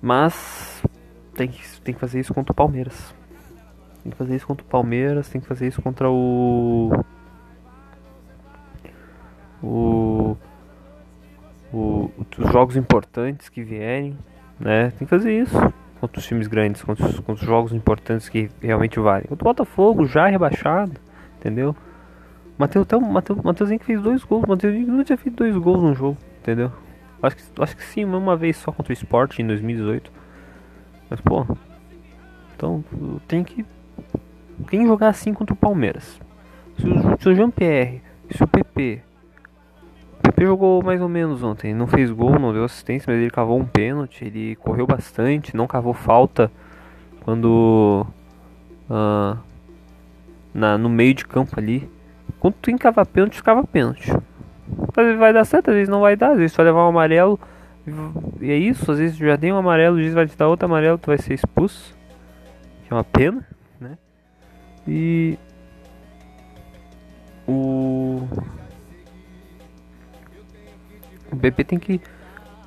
Mas 0.00 0.82
tem 1.34 1.48
que, 1.48 1.80
tem 1.80 1.94
que 1.94 2.00
fazer 2.00 2.20
isso 2.20 2.34
contra 2.34 2.52
o 2.52 2.54
Palmeiras. 2.54 3.14
Tem 4.02 4.12
que 4.12 4.18
fazer 4.18 4.36
isso 4.36 4.46
contra 4.46 4.64
o 4.64 4.68
Palmeiras, 4.68 5.28
tem 5.28 5.40
que 5.40 5.46
fazer 5.46 5.66
isso 5.66 5.82
contra 5.82 6.10
o. 6.10 6.92
O 9.62 10.36
o, 11.72 12.10
os 12.38 12.52
jogos 12.52 12.76
importantes 12.76 13.48
que 13.48 13.62
vierem, 13.62 14.16
né? 14.58 14.90
Tem 14.90 15.06
que 15.06 15.06
fazer 15.06 15.38
isso. 15.38 15.56
contra 16.00 16.18
os 16.18 16.26
times 16.26 16.46
grandes, 16.46 16.82
contra 16.82 17.06
os, 17.06 17.16
contra 17.16 17.34
os 17.34 17.40
jogos 17.40 17.72
importantes 17.72 18.28
que 18.28 18.50
realmente 18.60 18.98
valem. 19.00 19.24
Contra 19.24 19.44
o 19.44 19.48
Botafogo, 19.50 20.06
já 20.06 20.26
rebaixado, 20.26 20.92
entendeu? 21.38 21.74
Mateus, 22.58 22.86
Mateuzinho 23.44 23.78
que 23.78 23.86
fez 23.86 24.00
dois 24.00 24.24
gols. 24.24 24.44
Mateuzinho 24.46 24.88
não 24.88 25.04
tinha 25.04 25.18
feito 25.18 25.36
dois 25.36 25.56
gols 25.56 25.82
no 25.82 25.94
jogo, 25.94 26.16
entendeu? 26.40 26.72
Acho 27.22 27.36
que, 27.36 27.42
acho 27.62 27.76
que 27.76 27.84
sim, 27.84 28.04
uma 28.04 28.36
vez 28.36 28.56
só 28.56 28.70
contra 28.70 28.92
o 28.92 28.94
Sport 28.94 29.38
em 29.38 29.46
2018. 29.46 30.10
Mas, 31.10 31.20
pô. 31.20 31.46
Então, 32.54 32.84
tem 33.26 33.42
que. 33.44 33.64
Quem 34.68 34.86
jogar 34.86 35.08
assim 35.08 35.32
contra 35.34 35.54
o 35.54 35.56
Palmeiras? 35.56 36.20
Se 36.78 36.86
o, 36.86 37.20
se 37.20 37.28
o 37.28 37.34
Jean-Pierre, 37.34 38.02
se 38.30 38.42
o 38.42 38.46
PP. 38.46 39.02
O 40.18 40.22
PP 40.22 40.46
jogou 40.46 40.82
mais 40.82 41.00
ou 41.00 41.08
menos 41.08 41.42
ontem. 41.42 41.74
Não 41.74 41.86
fez 41.86 42.10
gol, 42.10 42.38
não 42.38 42.52
deu 42.52 42.64
assistência, 42.64 43.12
mas 43.12 43.20
ele 43.20 43.30
cavou 43.30 43.58
um 43.58 43.66
pênalti. 43.66 44.24
Ele 44.24 44.56
correu 44.56 44.86
bastante, 44.86 45.56
não 45.56 45.66
cavou 45.66 45.94
falta 45.94 46.50
quando. 47.24 48.06
Uh, 48.88 49.36
na, 50.56 50.78
no 50.78 50.88
meio 50.88 51.14
de 51.14 51.26
campo 51.26 51.58
ali. 51.58 51.88
Quando 52.40 52.54
tu 52.54 52.70
encava 52.70 53.04
pênalti, 53.04 53.42
cava 53.42 53.64
pênalti. 53.64 54.10
Às 54.96 55.04
vezes 55.04 55.18
vai 55.18 55.32
dar 55.32 55.44
certo, 55.44 55.68
às 55.68 55.74
vezes 55.74 55.88
não 55.88 56.00
vai 56.00 56.16
dar, 56.16 56.32
às 56.32 56.38
vezes 56.38 56.52
só 56.52 56.62
levar 56.62 56.84
um 56.84 56.88
amarelo. 56.88 57.38
E 58.40 58.50
é 58.50 58.56
isso, 58.56 58.90
às 58.90 58.98
vezes 58.98 59.16
já 59.16 59.36
tem 59.36 59.52
um 59.52 59.58
amarelo, 59.58 59.96
o 59.96 60.00
juiz 60.00 60.14
vai 60.14 60.26
te 60.26 60.36
dar 60.36 60.48
outro 60.48 60.66
amarelo, 60.66 60.98
tu 60.98 61.06
vai 61.06 61.18
ser 61.18 61.34
expulso. 61.34 61.94
Que 62.84 62.92
é 62.92 62.96
uma 62.96 63.04
pena, 63.04 63.46
né? 63.80 63.98
E 64.88 65.38
o 67.46 68.26
o 71.30 71.36
BP 71.36 71.64
tem 71.64 71.78
que 71.78 72.00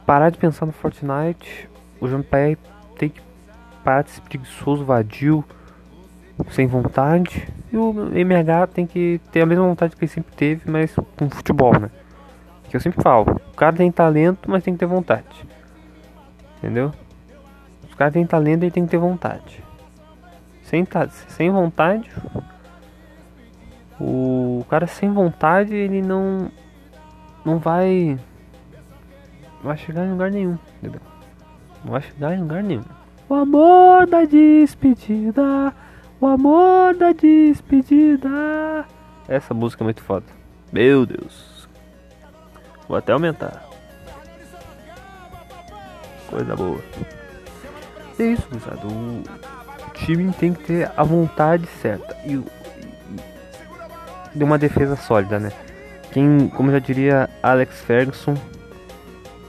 parar 0.05 0.29
de 0.29 0.37
pensar 0.37 0.65
no 0.65 0.71
Fortnite. 0.71 1.69
O 1.99 2.07
Jean-Pierre 2.07 2.57
tem 2.97 3.09
que 3.09 3.21
parar 3.83 4.03
de 4.03 4.11
ser 4.11 4.21
preguiçoso, 4.21 4.85
vadio, 4.85 5.43
sem 6.51 6.67
vontade. 6.67 7.47
E 7.71 7.77
o 7.77 7.93
MH 8.13 8.67
tem 8.67 8.85
que 8.85 9.19
ter 9.31 9.41
a 9.41 9.45
mesma 9.45 9.65
vontade 9.65 9.95
que 9.95 10.03
ele 10.03 10.11
sempre 10.11 10.35
teve, 10.35 10.69
mas 10.69 10.95
com 11.17 11.29
futebol, 11.29 11.77
né? 11.79 11.89
Que 12.69 12.77
eu 12.77 12.79
sempre 12.79 13.01
falo, 13.01 13.41
o 13.51 13.55
cara 13.55 13.75
tem 13.75 13.91
talento, 13.91 14.49
mas 14.49 14.63
tem 14.63 14.73
que 14.73 14.79
ter 14.79 14.85
vontade. 14.85 15.45
Entendeu? 16.57 16.91
Os 17.87 17.95
caras 17.95 18.13
têm 18.13 18.25
talento 18.25 18.63
e 18.63 18.71
tem 18.71 18.85
que 18.85 18.91
ter 18.91 18.97
vontade. 18.97 19.63
Sem, 20.61 20.87
sem 21.27 21.49
vontade, 21.49 22.09
o 23.99 24.63
cara 24.69 24.85
sem 24.85 25.11
vontade, 25.11 25.73
ele 25.73 26.01
não 26.01 26.51
não 27.43 27.57
vai 27.57 28.19
não 29.57 29.63
vai 29.63 29.77
chegar 29.77 30.05
em 30.05 30.11
lugar 30.11 30.29
nenhum, 30.29 30.57
entendeu? 30.77 31.01
Não 31.83 31.91
vai 31.91 32.01
chegar 32.01 32.35
em 32.35 32.41
lugar 32.41 32.61
nenhum. 32.61 32.83
O 33.27 33.33
amor 33.33 34.05
da 34.05 34.25
despedida 34.25 35.73
o 36.21 36.27
amor 36.27 36.95
da 36.95 37.13
despedida. 37.13 38.85
Essa 39.27 39.53
música 39.53 39.83
é 39.83 39.85
muito 39.85 40.03
foda. 40.03 40.25
Meu 40.71 41.05
Deus. 41.05 41.58
Vou 42.89 42.97
até 42.97 43.13
aumentar. 43.13 43.63
Coisa 46.27 46.55
boa. 46.55 46.79
É 48.17 48.23
isso, 48.23 48.47
gurizada. 48.49 48.87
O 48.87 49.23
time 49.93 50.33
tem 50.33 50.53
que 50.53 50.63
ter 50.63 50.91
a 50.97 51.03
vontade 51.03 51.67
certa. 51.81 52.17
E, 52.25 52.33
e, 54.35 54.43
uma 54.43 54.57
defesa 54.57 54.95
sólida, 54.95 55.39
né? 55.39 55.51
Quem, 56.11 56.49
como 56.49 56.71
já 56.71 56.79
diria 56.79 57.29
Alex 57.43 57.79
Ferguson, 57.81 58.35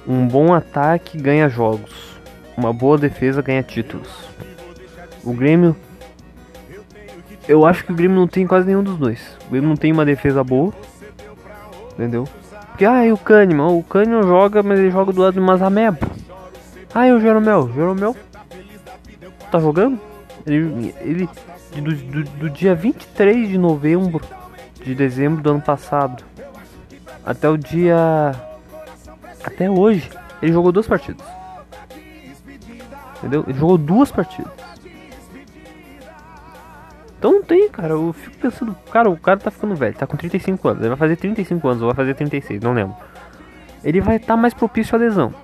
um 0.07 0.29
bom 0.29 0.53
ataque 0.53 1.17
ganha 1.17 1.49
jogos. 1.49 2.21
Uma 2.59 2.75
boa 2.75 2.99
defesa 2.99 3.41
ganha 3.41 3.63
títulos. 3.63 4.29
O 5.25 5.33
Grêmio 5.33 5.75
eu 7.49 7.65
acho 7.67 7.85
que 7.85 7.91
o 7.91 7.95
Grêmio 7.97 8.17
não 8.17 8.29
tem 8.29 8.47
quase 8.47 8.67
nenhum 8.67 8.83
dos 8.83 8.99
dois. 8.99 9.37
O 9.47 9.51
Grêmio 9.51 9.69
não 9.69 9.77
tem 9.77 9.91
uma 9.91 10.05
defesa 10.05 10.45
boa. 10.45 10.73
Entendeu? 11.95 12.29
Ah, 12.87 13.05
e 13.05 13.13
o 13.13 13.19
Kahneman? 13.19 13.79
O 13.79 13.83
Kahneman 13.83 14.23
joga, 14.23 14.63
mas 14.63 14.79
ele 14.79 14.91
joga 14.91 15.13
do 15.13 15.21
lado 15.21 15.35
de 15.35 15.41
umas 15.41 15.61
ameba. 15.61 15.99
Ah, 16.95 17.07
e 17.07 17.13
o 17.13 17.21
Jeromel? 17.21 17.65
O 17.65 17.73
Jeromel 17.73 18.17
tá 19.51 19.59
jogando? 19.59 20.01
Ele, 20.47 20.95
ele 21.01 21.29
do, 21.79 21.95
do, 21.95 22.25
do 22.25 22.51
dia 22.51 22.75
23 22.75 23.49
de 23.49 23.59
novembro 23.59 24.21
de 24.83 24.95
dezembro 24.95 25.43
do 25.43 25.51
ano 25.51 25.61
passado 25.61 26.25
até 27.25 27.49
o 27.49 27.57
dia 27.57 28.33
até 29.45 29.71
hoje 29.71 30.11
ele 30.43 30.53
jogou 30.53 30.73
duas 30.73 30.87
partidas 30.87 31.25
entendeu 33.19 33.45
ele 33.47 33.59
jogou 33.59 33.77
duas 33.77 34.11
partidas 34.11 34.53
então 37.21 37.33
não 37.33 37.43
tem, 37.43 37.69
cara. 37.69 37.93
Eu 37.93 38.15
fico 38.15 38.39
pensando, 38.39 38.75
cara, 38.91 39.11
o 39.11 39.17
cara 39.17 39.39
tá 39.39 39.51
ficando 39.51 39.75
velho, 39.75 39.95
tá 39.95 40.07
com 40.07 40.17
35 40.17 40.67
anos. 40.67 40.81
Ele 40.81 40.89
vai 40.89 40.97
fazer 40.97 41.17
35 41.17 41.69
anos, 41.69 41.83
ou 41.83 41.89
vai 41.89 41.95
fazer 41.95 42.15
36, 42.15 42.63
não 42.63 42.73
lembro. 42.73 42.97
Ele 43.85 44.01
vai 44.01 44.17
estar 44.17 44.29
tá 44.29 44.37
mais 44.39 44.55
propício 44.55 44.97
à 44.97 44.99
lesão. 44.99 45.35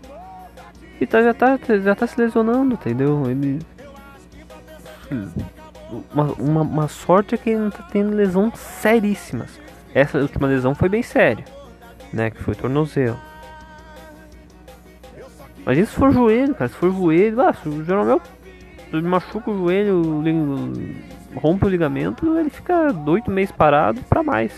E 0.98 1.06
tá, 1.06 1.22
já, 1.22 1.34
tá, 1.34 1.58
já 1.84 1.94
tá 1.94 2.06
se 2.06 2.18
lesionando, 2.18 2.72
entendeu? 2.72 3.30
Ele. 3.30 3.58
Uma, 6.12 6.24
uma, 6.38 6.62
uma 6.62 6.88
sorte 6.88 7.34
é 7.34 7.38
que 7.38 7.50
ele 7.50 7.60
não 7.60 7.70
tá 7.70 7.86
tendo 7.92 8.16
lesões 8.16 8.58
seríssimas. 8.58 9.60
Essa 9.94 10.18
última 10.18 10.48
lesão 10.48 10.74
foi 10.74 10.88
bem 10.88 11.02
séria, 11.02 11.44
né? 12.10 12.30
Que 12.30 12.42
foi 12.42 12.54
tornozelo. 12.54 13.18
Mas 15.66 15.76
isso 15.76 15.92
for 15.92 16.10
joelho, 16.10 16.54
cara, 16.54 16.68
se 16.68 16.76
for 16.76 16.90
joelho, 16.90 17.40
ah, 17.42 17.52
se 17.52 17.68
o 17.68 17.84
Jeromel 17.84 18.22
machuca 18.92 19.50
o 19.50 19.58
joelho, 19.58 20.22
rompe 21.36 21.66
o 21.66 21.68
ligamento, 21.68 22.38
ele 22.38 22.50
fica 22.50 22.94
oito 23.06 23.30
meses 23.30 23.52
parado 23.52 24.00
pra 24.08 24.22
mais. 24.22 24.52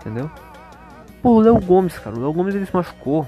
Entendeu? 0.00 0.30
Pô, 1.22 1.36
o 1.36 1.40
Léo 1.40 1.60
Gomes, 1.60 1.98
cara, 1.98 2.16
o 2.16 2.20
Léo 2.20 2.32
Gomes 2.32 2.54
ele 2.54 2.66
se 2.66 2.74
machucou. 2.74 3.26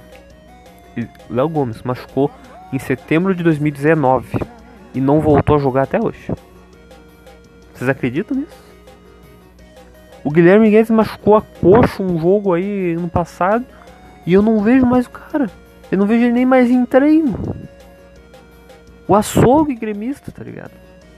Léo 1.30 1.48
Gomes 1.48 1.82
machucou 1.82 2.30
em 2.72 2.78
setembro 2.78 3.34
de 3.34 3.42
2019 3.42 4.38
e 4.94 5.00
não 5.00 5.20
voltou 5.20 5.56
a 5.56 5.58
jogar 5.58 5.82
até 5.82 6.00
hoje. 6.00 6.32
Vocês 7.72 7.88
acreditam 7.88 8.36
nisso? 8.36 8.64
O 10.24 10.30
Guilherme 10.30 10.70
Guedes 10.70 10.90
machucou 10.90 11.36
a 11.36 11.42
coxa 11.42 12.02
um 12.02 12.18
jogo 12.18 12.54
aí 12.54 12.96
no 12.96 13.08
passado 13.08 13.64
e 14.26 14.32
eu 14.32 14.42
não 14.42 14.62
vejo 14.62 14.86
mais 14.86 15.06
o 15.06 15.10
cara. 15.10 15.50
Eu 15.92 15.98
não 15.98 16.06
vejo 16.06 16.24
ele 16.24 16.32
nem 16.32 16.46
mais 16.46 16.70
em 16.70 16.84
treino. 16.86 17.38
O 19.06 19.14
açougue 19.14 19.74
gremista, 19.74 20.32
tá 20.32 20.42
ligado? 20.42 20.72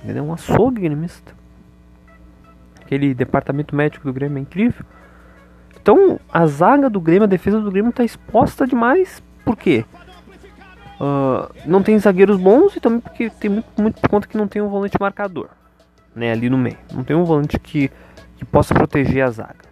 Ele 0.06 0.18
é 0.18 0.22
um 0.22 0.32
açougue 0.32 0.82
gremista. 0.82 1.34
Aquele 2.80 3.12
departamento 3.14 3.74
médico 3.74 4.06
do 4.06 4.12
Grêmio 4.12 4.38
é 4.38 4.40
incrível. 4.42 4.84
Então, 5.80 6.20
a 6.32 6.46
zaga 6.46 6.88
do 6.88 7.00
Grêmio, 7.00 7.24
a 7.24 7.28
defesa 7.28 7.60
do 7.60 7.70
Grêmio 7.70 7.92
tá 7.92 8.04
exposta 8.04 8.66
demais. 8.66 9.22
Por 9.44 9.56
quê? 9.56 9.84
Uh, 11.00 11.52
não 11.66 11.82
tem 11.82 11.98
zagueiros 11.98 12.38
bons 12.38 12.74
e 12.76 12.80
também 12.80 13.00
porque 13.00 13.28
tem 13.28 13.50
muito, 13.50 13.66
muito 13.82 14.00
por 14.00 14.08
conta 14.08 14.26
que 14.26 14.36
não 14.36 14.48
tem 14.48 14.62
um 14.62 14.68
volante 14.68 14.96
marcador. 14.98 15.48
Né, 16.14 16.32
ali 16.32 16.48
no 16.48 16.56
meio. 16.56 16.78
Não 16.92 17.04
tem 17.04 17.14
um 17.14 17.24
volante 17.24 17.58
que, 17.58 17.90
que 18.36 18.44
possa 18.44 18.72
proteger 18.72 19.24
a 19.24 19.30
zaga. 19.30 19.66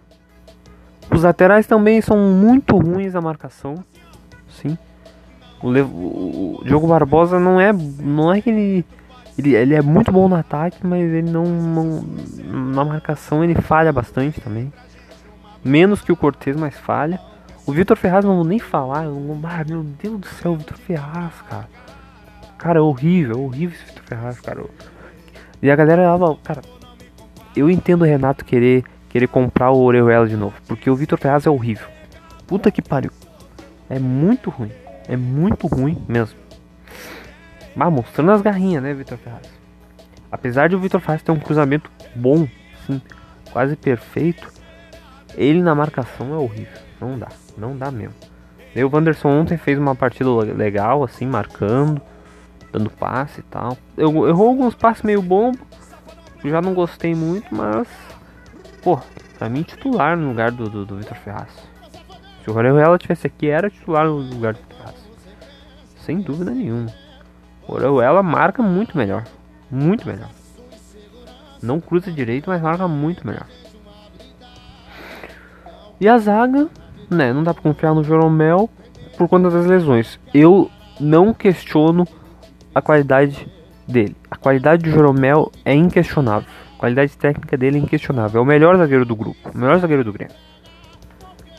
Os 1.11 1.23
laterais 1.23 1.65
também 1.65 2.01
são 2.01 2.17
muito 2.17 2.77
ruins 2.77 3.13
na 3.13 3.21
marcação. 3.21 3.75
Sim. 4.49 4.77
O, 5.61 5.69
o, 5.69 6.59
o 6.59 6.63
Diogo 6.63 6.87
Barbosa 6.87 7.39
não 7.39 7.59
é, 7.59 7.73
não 7.73 8.31
é 8.31 8.41
que 8.41 8.85
ele 9.37 9.55
ele, 9.55 9.75
é 9.75 9.81
muito 9.81 10.11
bom 10.11 10.27
no 10.27 10.35
ataque, 10.35 10.85
mas 10.85 11.01
ele 11.03 11.29
não, 11.29 11.43
não, 11.43 12.03
Na 12.43 12.85
marcação 12.85 13.43
ele 13.43 13.55
falha 13.55 13.91
bastante 13.91 14.39
também. 14.39 14.71
Menos 15.63 16.01
que 16.01 16.11
o 16.11 16.15
Cortez, 16.15 16.55
mas 16.55 16.77
falha. 16.77 17.19
O 17.65 17.71
Vitor 17.71 17.97
Ferraz 17.97 18.23
não 18.23 18.35
vou 18.35 18.45
nem 18.45 18.59
falar. 18.59 19.05
Eu, 19.05 19.39
ah, 19.43 19.65
meu 19.67 19.83
Deus 19.83 20.19
do 20.19 20.27
céu, 20.27 20.51
o 20.51 20.55
Vitor 20.55 20.77
Ferraz, 20.77 21.33
cara. 21.49 21.67
Cara, 22.57 22.79
é 22.79 22.81
horrível, 22.81 23.35
é 23.35 23.39
horrível 23.39 23.75
esse 23.75 23.85
Vitor 23.85 24.03
Ferraz, 24.03 24.39
cara. 24.39 24.63
E 25.61 25.71
a 25.71 25.75
galera 25.75 26.15
lá, 26.15 26.35
cara. 26.43 26.61
Eu 27.55 27.69
entendo 27.69 28.03
o 28.03 28.05
Renato 28.05 28.45
querer, 28.45 28.83
querer 29.09 29.27
comprar 29.27 29.71
o 29.71 29.81
Orejuela 29.81 30.27
de 30.27 30.35
novo. 30.35 30.55
Porque 30.67 30.89
o 30.89 30.95
Vitor 30.95 31.17
Ferraz 31.17 31.45
é 31.45 31.49
horrível. 31.49 31.87
Puta 32.45 32.69
que 32.69 32.81
pariu. 32.81 33.11
É 33.89 33.97
muito 33.97 34.49
ruim. 34.49 34.71
É 35.07 35.17
muito 35.17 35.67
ruim 35.67 35.97
mesmo. 36.07 36.44
Ah, 37.77 37.91
mostrando 37.91 38.31
as 38.31 38.41
garrinhas, 38.41 38.81
né, 38.81 38.93
Vitor 38.93 39.17
Ferraz? 39.17 39.49
Apesar 40.31 40.69
de 40.69 40.75
o 40.75 40.79
Vitor 40.79 40.99
Ferraz 41.01 41.21
ter 41.21 41.31
um 41.31 41.39
cruzamento 41.39 41.91
bom, 42.15 42.47
sim, 42.85 43.01
quase 43.51 43.75
perfeito, 43.75 44.51
ele 45.35 45.61
na 45.61 45.75
marcação 45.75 46.33
é 46.33 46.37
horrível. 46.37 46.79
Não 46.99 47.19
dá, 47.19 47.27
não 47.57 47.77
dá 47.77 47.91
mesmo. 47.91 48.15
O 48.75 48.95
Wanderson 48.95 49.29
ontem 49.29 49.57
fez 49.57 49.77
uma 49.77 49.95
partida 49.95 50.29
legal, 50.29 51.03
assim, 51.03 51.25
marcando, 51.25 52.01
dando 52.71 52.89
passe 52.89 53.39
e 53.39 53.43
tal. 53.43 53.77
Eu, 53.95 54.27
errou 54.27 54.49
alguns 54.49 54.75
passes 54.75 55.03
meio 55.03 55.21
bombo, 55.21 55.59
já 56.43 56.61
não 56.61 56.73
gostei 56.73 57.15
muito, 57.15 57.53
mas, 57.55 57.87
pô, 58.83 58.99
pra 59.37 59.49
mim 59.49 59.63
titular 59.63 60.17
no 60.17 60.27
lugar 60.29 60.51
do, 60.51 60.69
do, 60.69 60.85
do 60.85 60.97
Vitor 60.97 61.17
Ferraz. 61.17 61.51
Se 62.43 62.49
o 62.49 62.55
Orejuela 62.55 62.97
tivesse 62.97 63.27
aqui, 63.27 63.47
era 63.47 63.69
titular 63.69 64.05
no 64.05 64.17
lugar 64.17 64.53
do 64.53 64.59
Vitor 64.59 64.77
Ferraz. 64.77 65.09
Sem 65.97 66.21
dúvida 66.21 66.51
nenhuma. 66.51 67.04
Oruela 67.67 68.21
marca 68.21 68.61
muito 68.61 68.97
melhor. 68.97 69.23
Muito 69.69 70.07
melhor. 70.07 70.29
Não 71.61 71.79
cruza 71.79 72.11
direito, 72.11 72.49
mas 72.49 72.61
marca 72.61 72.87
muito 72.87 73.25
melhor. 73.25 73.47
E 75.99 76.07
a 76.07 76.17
zaga, 76.17 76.67
né? 77.09 77.33
Não 77.33 77.43
dá 77.43 77.53
pra 77.53 77.63
confiar 77.63 77.93
no 77.93 78.03
Jeromel 78.03 78.69
por 79.17 79.27
conta 79.27 79.49
das 79.49 79.65
lesões. 79.65 80.19
Eu 80.33 80.69
não 80.99 81.33
questiono 81.33 82.05
a 82.73 82.81
qualidade 82.81 83.47
dele. 83.87 84.15
A 84.29 84.35
qualidade 84.35 84.83
do 84.83 84.91
Jeromel 84.91 85.51
é 85.63 85.73
inquestionável. 85.73 86.47
A 86.75 86.79
qualidade 86.79 87.17
técnica 87.17 87.57
dele 87.57 87.77
é 87.77 87.81
inquestionável. 87.81 88.39
É 88.39 88.43
o 88.43 88.45
melhor 88.45 88.77
zagueiro 88.77 89.05
do 89.05 89.15
grupo. 89.15 89.49
O 89.53 89.57
melhor 89.57 89.79
zagueiro 89.79 90.03
do 90.03 90.11
Grêmio. 90.11 90.35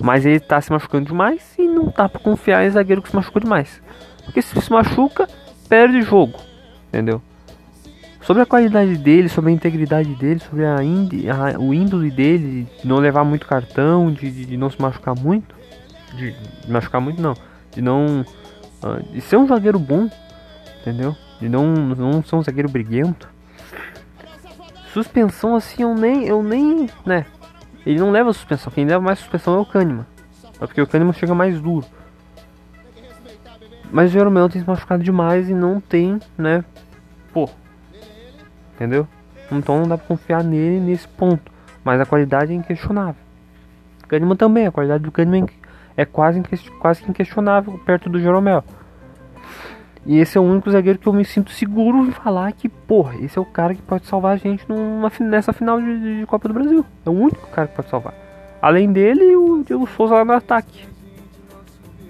Mas 0.01 0.27
ele 0.27 0.38
tá 0.38 0.61
se 0.61 0.71
machucando 0.71 1.07
demais 1.07 1.55
e 1.59 1.66
não 1.66 1.87
dá 1.87 2.09
pra 2.09 2.21
confiar 2.21 2.66
em 2.66 2.71
zagueiro 2.71 3.01
que 3.01 3.09
se 3.09 3.16
machucou 3.16 3.40
demais. 3.40 3.81
Porque 4.25 4.42
se 4.42 4.61
se 4.61 4.71
machuca, 4.71 5.27
perde 5.69 6.03
jogo. 6.03 6.39
Entendeu? 6.89 7.21
Sobre 8.27 8.43
a 8.43 8.47
qualidade 8.47 8.97
dele, 8.97 9.29
sobre 9.29 9.51
a 9.51 9.55
integridade 9.55 10.13
dele, 10.17 10.41
sobre 10.41 10.65
a, 10.65 10.79
a 10.79 11.59
o 11.61 11.73
índole 11.73 12.11
dele, 12.11 12.67
de 12.83 12.89
não 12.89 12.97
levar 12.97 13.23
muito 13.23 13.47
cartão, 13.47 14.11
de, 14.11 14.29
de, 14.31 14.47
de 14.47 14.57
não 14.57 14.69
se 14.69 14.83
machucar 14.83 15.15
muito. 15.15 15.55
De, 16.15 16.33
de, 16.33 16.71
machucar 16.73 17.01
muito 17.01 17.23
não. 17.23 17.35
De 17.71 17.81
não. 17.81 18.25
Uh, 18.83 19.13
de 19.13 19.21
ser 19.21 19.37
um 19.37 19.47
zagueiro 19.47 19.79
bom. 19.79 20.11
Entendeu? 20.81 21.15
De 21.41 21.49
não, 21.49 21.73
não 21.73 22.25
ser 22.25 22.35
um 22.35 22.43
zagueiro 22.43 22.69
briguento. 22.69 23.29
Suspensão 24.93 25.55
assim 25.55 25.85
eu 25.85 25.95
nem. 25.95 26.25
Eu 26.27 26.43
nem. 26.43 26.89
né? 27.05 27.27
Ele 27.87 28.01
não 28.01 28.11
leva 28.11 28.33
suspensão. 28.33 28.73
Quem 28.73 28.85
leva 28.85 29.01
mais 29.01 29.21
suspensão 29.21 29.55
é 29.55 29.61
o 29.61 29.65
Kahneman. 29.65 30.07
É 30.61 30.67
porque 30.67 30.83
o 30.83 30.87
Kahneman 30.87 31.13
chega 31.13 31.33
mais 31.33 31.61
duro. 31.61 31.87
Mas 33.90 34.11
o 34.11 34.12
Jeromel 34.12 34.49
tem 34.49 34.61
se 34.61 34.68
machucado 34.68 35.03
demais 35.03 35.49
e 35.49 35.55
não 35.55 35.81
tem, 35.81 36.18
né? 36.37 36.64
Pô, 37.33 37.49
Entendeu? 38.77 39.09
Então 39.51 39.81
não 39.81 39.88
dá 39.88 39.96
pra 39.96 40.07
confiar 40.07 40.44
nele 40.44 40.79
nesse 40.81 41.09
ponto. 41.09 41.51
Mas 41.83 42.01
a 42.01 42.05
qualidade 42.05 42.53
é 42.53 42.55
inquestionável. 42.55 43.16
Kahneman 44.07 44.37
também, 44.37 44.66
a 44.66 44.72
qualidade 44.72 45.03
do 45.03 45.11
Kahneman 45.11 45.46
é 45.96 46.05
quase, 46.05 46.42
quase 46.79 47.03
inquestionável 47.09 47.81
perto 47.85 48.11
do 48.11 48.20
Jeromel. 48.20 48.62
E 50.05 50.18
esse 50.18 50.37
é 50.38 50.40
o 50.40 50.44
único 50.44 50.70
zagueiro 50.70 50.99
que 50.99 51.07
eu 51.07 51.12
me 51.12 51.25
sinto 51.25 51.51
seguro 51.51 52.07
em 52.07 52.12
falar 52.12 52.53
que, 52.53 52.68
porra, 52.68 53.16
esse 53.16 53.37
é 53.37 53.40
o 53.40 53.46
cara 53.46 53.75
que 53.75 53.83
pode 53.83 54.07
salvar 54.07 54.35
a 54.35 54.37
gente 54.37 54.68
numa, 54.68 55.11
nessa 55.20 55.53
final 55.53 55.81
de, 55.81 56.20
de 56.20 56.27
Copa 56.27 56.46
do 56.46 56.55
Brasil. 56.55 56.85
É 57.05 57.09
o 57.09 57.12
único 57.12 57.49
cara 57.49 57.66
que 57.66 57.75
pode 57.75 57.88
salvar. 57.88 58.14
Além 58.61 58.92
dele, 58.92 59.35
o 59.35 59.64
Diego 59.64 59.87
Souza 59.88 60.14
lá 60.14 60.25
no 60.25 60.33
ataque. 60.33 60.87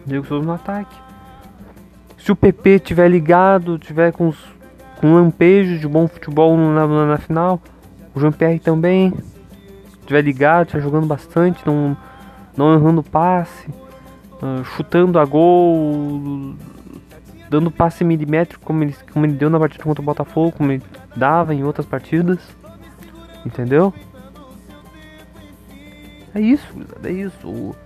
Diego 0.05 0.27
Souza 0.27 0.45
no 0.45 0.53
ataque. 0.53 1.06
Se 2.27 2.33
o 2.33 2.35
PP 2.35 2.81
tiver 2.81 3.07
ligado, 3.07 3.79
tiver 3.79 4.11
com 4.11 4.35
com 5.01 5.15
lampejos 5.15 5.79
de 5.79 5.87
bom 5.87 6.09
futebol 6.09 6.57
na, 6.57 6.85
na, 6.85 7.07
na 7.07 7.19
final. 7.19 7.63
O 8.13 8.19
João 8.19 8.33
Pierre 8.33 8.59
também 8.59 9.15
estiver 10.01 10.23
ligado, 10.23 10.67
estiver 10.67 10.83
jogando 10.83 11.07
bastante, 11.07 11.65
não, 11.65 11.97
não 12.57 12.75
errando 12.75 13.01
passe, 13.01 13.69
uh, 14.43 14.65
chutando 14.65 15.21
a 15.21 15.25
gol, 15.25 16.57
dando 17.49 17.71
passe 17.71 18.03
milimétrico 18.03 18.65
como 18.65 18.83
ele, 18.83 18.97
como 19.13 19.25
ele 19.25 19.35
deu 19.35 19.49
na 19.49 19.61
partida 19.61 19.85
contra 19.85 20.03
o 20.03 20.05
Botafogo, 20.05 20.51
como 20.51 20.73
ele 20.73 20.83
dava 21.15 21.55
em 21.55 21.63
outras 21.63 21.87
partidas. 21.87 22.41
Entendeu? 23.45 23.95
É 26.35 26.41
isso, 26.41 26.67
é 27.05 27.13
isso. 27.13 27.47
O, 27.47 27.77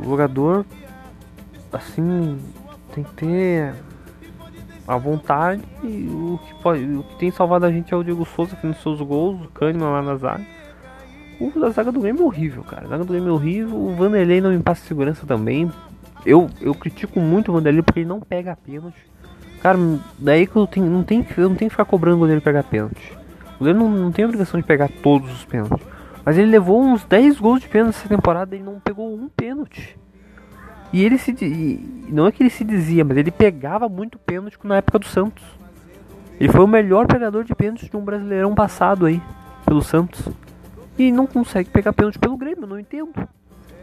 o 0.00 0.04
jogador 0.04 0.66
assim 1.72 2.40
tem 2.96 3.04
que 3.04 3.12
ter 3.14 3.74
à 4.88 4.96
vontade. 4.96 5.62
E 5.82 6.08
o 6.08 6.40
que, 6.44 6.62
pode, 6.62 6.84
o 6.84 7.02
que 7.02 7.16
tem 7.16 7.30
salvado 7.30 7.66
a 7.66 7.70
gente 7.70 7.92
é 7.92 7.96
o 7.96 8.02
Diego 8.02 8.24
Souza 8.24 8.56
fazendo 8.56 8.76
seus 8.76 9.00
gols, 9.00 9.44
o 9.44 9.48
Kahneman 9.50 9.90
lá 9.90 10.02
na 10.02 10.16
zaga. 10.16 10.44
O 11.38 11.50
da 11.60 11.68
zaga 11.68 11.92
do 11.92 12.00
Grêmio 12.00 12.22
é 12.22 12.24
horrível, 12.24 12.62
cara. 12.64 12.86
A 12.86 12.88
zaga 12.88 13.04
do 13.04 13.12
Grêmio 13.12 13.28
é 13.28 13.32
horrível. 13.32 13.76
O 13.76 13.94
Vanderlei 13.94 14.40
não 14.40 14.50
me 14.50 14.62
passa 14.62 14.86
segurança 14.86 15.26
também. 15.26 15.70
Eu, 16.24 16.48
eu 16.60 16.74
critico 16.74 17.20
muito 17.20 17.50
o 17.50 17.54
Vanderlei 17.54 17.82
porque 17.82 18.00
ele 18.00 18.08
não 18.08 18.20
pega 18.20 18.52
a 18.52 18.56
pênalti. 18.56 18.98
Cara, 19.60 19.78
daí 20.18 20.46
que 20.46 20.56
eu, 20.56 20.66
tenho, 20.66 20.86
não 20.86 21.02
tenho, 21.02 21.26
eu 21.36 21.48
não 21.48 21.56
tenho 21.56 21.68
que 21.68 21.74
ficar 21.74 21.84
cobrando 21.84 22.16
o 22.16 22.20
goleiro 22.20 22.40
pegar 22.40 22.62
pênalti. 22.62 23.12
O 23.56 23.58
goleiro 23.58 23.78
não, 23.78 23.90
não 23.90 24.12
tem 24.12 24.24
a 24.24 24.28
obrigação 24.28 24.58
de 24.58 24.66
pegar 24.66 24.88
todos 25.02 25.30
os 25.30 25.44
pênaltis. 25.44 25.86
Mas 26.24 26.38
ele 26.38 26.50
levou 26.50 26.82
uns 26.82 27.04
10 27.04 27.38
gols 27.38 27.60
de 27.60 27.68
pênalti 27.68 27.96
essa 27.96 28.08
temporada 28.08 28.56
e 28.56 28.60
não 28.60 28.80
pegou 28.80 29.14
um 29.14 29.28
pênalti. 29.28 29.98
E 30.96 31.04
ele 31.04 31.18
se. 31.18 31.30
Não 32.08 32.26
é 32.26 32.32
que 32.32 32.42
ele 32.42 32.48
se 32.48 32.64
dizia, 32.64 33.04
mas 33.04 33.18
ele 33.18 33.30
pegava 33.30 33.86
muito 33.86 34.18
pênalti 34.18 34.56
na 34.64 34.78
época 34.78 34.98
do 34.98 35.04
Santos. 35.04 35.44
Ele 36.40 36.50
foi 36.50 36.64
o 36.64 36.66
melhor 36.66 37.06
pegador 37.06 37.44
de 37.44 37.54
pênalti 37.54 37.90
de 37.90 37.94
um 37.94 38.00
brasileirão 38.00 38.54
passado 38.54 39.04
aí, 39.04 39.20
pelo 39.66 39.82
Santos. 39.82 40.26
E 40.98 41.12
não 41.12 41.26
consegue 41.26 41.68
pegar 41.68 41.92
pênalti 41.92 42.18
pelo 42.18 42.38
Grêmio, 42.38 42.66
não 42.66 42.80
entendo. 42.80 43.12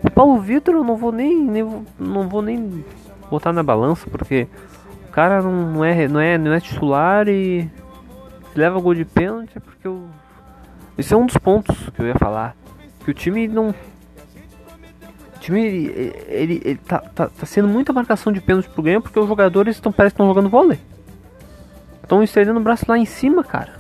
O 0.01 0.09
Paulo 0.09 0.41
Vitor 0.41 0.73
eu 0.73 0.83
não 0.83 0.97
vou 0.97 1.11
nem, 1.11 1.39
nem, 1.39 1.85
não 1.99 2.27
vou 2.27 2.41
nem 2.41 2.83
botar 3.29 3.53
na 3.53 3.61
balança, 3.61 4.09
porque 4.09 4.47
o 5.07 5.11
cara 5.11 5.39
não 5.43 5.85
é, 5.85 6.07
não 6.07 6.19
é, 6.19 6.35
não 6.35 6.51
é 6.51 6.59
titular 6.59 7.27
e 7.27 7.69
leva 8.55 8.79
gol 8.79 8.95
de 8.95 9.05
pênalti 9.05 9.55
é 9.55 9.59
porque 9.59 9.85
eu. 9.85 10.07
Esse 10.97 11.13
é 11.13 11.17
um 11.17 11.27
dos 11.27 11.37
pontos 11.37 11.77
que 11.91 12.01
eu 12.01 12.07
ia 12.07 12.15
falar. 12.15 12.55
Que 13.05 13.11
o 13.11 13.13
time 13.13 13.47
não 13.47 13.71
time 15.43 15.61
ele, 15.61 16.13
ele, 16.27 16.61
ele 16.63 16.75
tá, 16.77 16.99
tá, 16.99 17.27
tá, 17.27 17.45
sendo 17.45 17.67
muita 17.67 17.91
marcação 17.91 18.31
de 18.31 18.39
pênalti 18.39 18.69
pro 18.69 18.81
Grêmio 18.81 19.01
porque 19.01 19.19
os 19.19 19.27
jogadores 19.27 19.75
estão 19.75 19.91
parece 19.91 20.13
que 20.13 20.21
estão 20.21 20.27
jogando 20.27 20.49
vôlei. 20.49 20.79
Estão 22.01 22.23
estendendo 22.23 22.59
o 22.59 22.63
braço 22.63 22.85
lá 22.87 22.97
em 22.97 23.05
cima, 23.05 23.43
cara. 23.43 23.73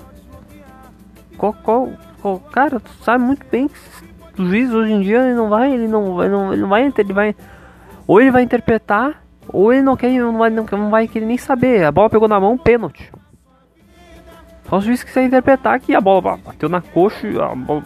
Qual, 1.37 1.53
qual, 1.53 1.89
qual, 2.21 2.39
cara, 2.39 2.79
tu 2.79 2.91
sabe 3.03 3.23
muito 3.23 3.45
bem 3.49 3.67
que 3.67 4.41
o 4.41 4.45
juiz 4.45 4.71
hoje 4.73 4.91
em 4.91 5.01
dia 5.01 5.21
ele 5.21 5.35
não 5.35 5.49
vai, 5.49 5.73
ele 5.73 5.87
não 5.87 6.15
vai, 6.15 6.29
não, 6.29 6.53
ele 6.53 6.61
não 6.61 6.69
vai, 6.69 6.93
ele 6.97 7.13
vai 7.13 7.35
ou 8.07 8.19
ele 8.19 8.31
vai 8.31 8.43
interpretar 8.43 9.23
ou 9.47 9.71
ele 9.73 9.81
não 9.81 9.95
quer, 9.95 10.11
não 10.11 10.37
vai, 10.37 10.49
não, 10.49 10.65
não 10.65 10.89
vai 10.89 11.07
querer 11.07 11.25
nem 11.25 11.37
saber. 11.37 11.83
A 11.85 11.91
bola 11.91 12.09
pegou 12.09 12.27
na 12.27 12.39
mão, 12.39 12.57
pênalti. 12.57 13.11
Só 14.69 14.77
o 14.77 14.81
juiz 14.81 15.03
quiser 15.03 15.25
interpretar 15.25 15.79
que 15.79 15.93
a 15.93 16.01
bola 16.01 16.37
bateu 16.37 16.69
na 16.69 16.81
coxa, 16.81 17.27
a 17.43 17.55
bola 17.55 17.83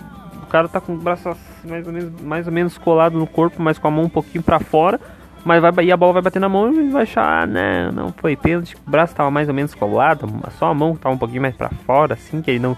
cara 0.48 0.68
tá 0.68 0.82
com 0.82 0.94
o 0.94 0.98
braço 0.98 1.36
mais 1.64 1.86
ou 1.86 1.94
menos, 1.94 2.22
mais 2.22 2.48
ou 2.48 2.54
menos 2.54 2.78
colado 2.78 3.18
no 3.18 3.28
corpo, 3.28 3.62
mas 3.62 3.78
com 3.78 3.88
a 3.88 3.92
mão 3.92 4.06
um 4.06 4.10
pouquinho 4.10 4.44
para 4.44 4.60
fora. 4.60 5.00
Mas 5.46 5.62
vai, 5.62 5.86
e 5.86 5.92
a 5.92 5.98
bola 5.98 6.14
vai 6.14 6.22
bater 6.24 6.40
na 6.40 6.50
mão 6.50 6.74
e 6.74 6.90
vai 6.90 7.04
achar, 7.04 7.44
ah, 7.44 7.46
né, 7.46 7.90
não 7.92 8.12
foi 8.12 8.36
pênalti. 8.36 8.76
O 8.86 8.90
braço 8.90 9.16
tava 9.16 9.32
mais 9.32 9.48
ou 9.48 9.54
menos 9.54 9.74
colado, 9.74 10.28
só 10.58 10.66
a 10.66 10.74
mão 10.74 10.96
tava 10.96 11.16
um 11.16 11.18
pouquinho 11.18 11.42
mais 11.42 11.56
para 11.56 11.70
fora, 11.70 12.16
assim, 12.16 12.42
que 12.42 12.52
ele 12.52 12.60
não. 12.60 12.76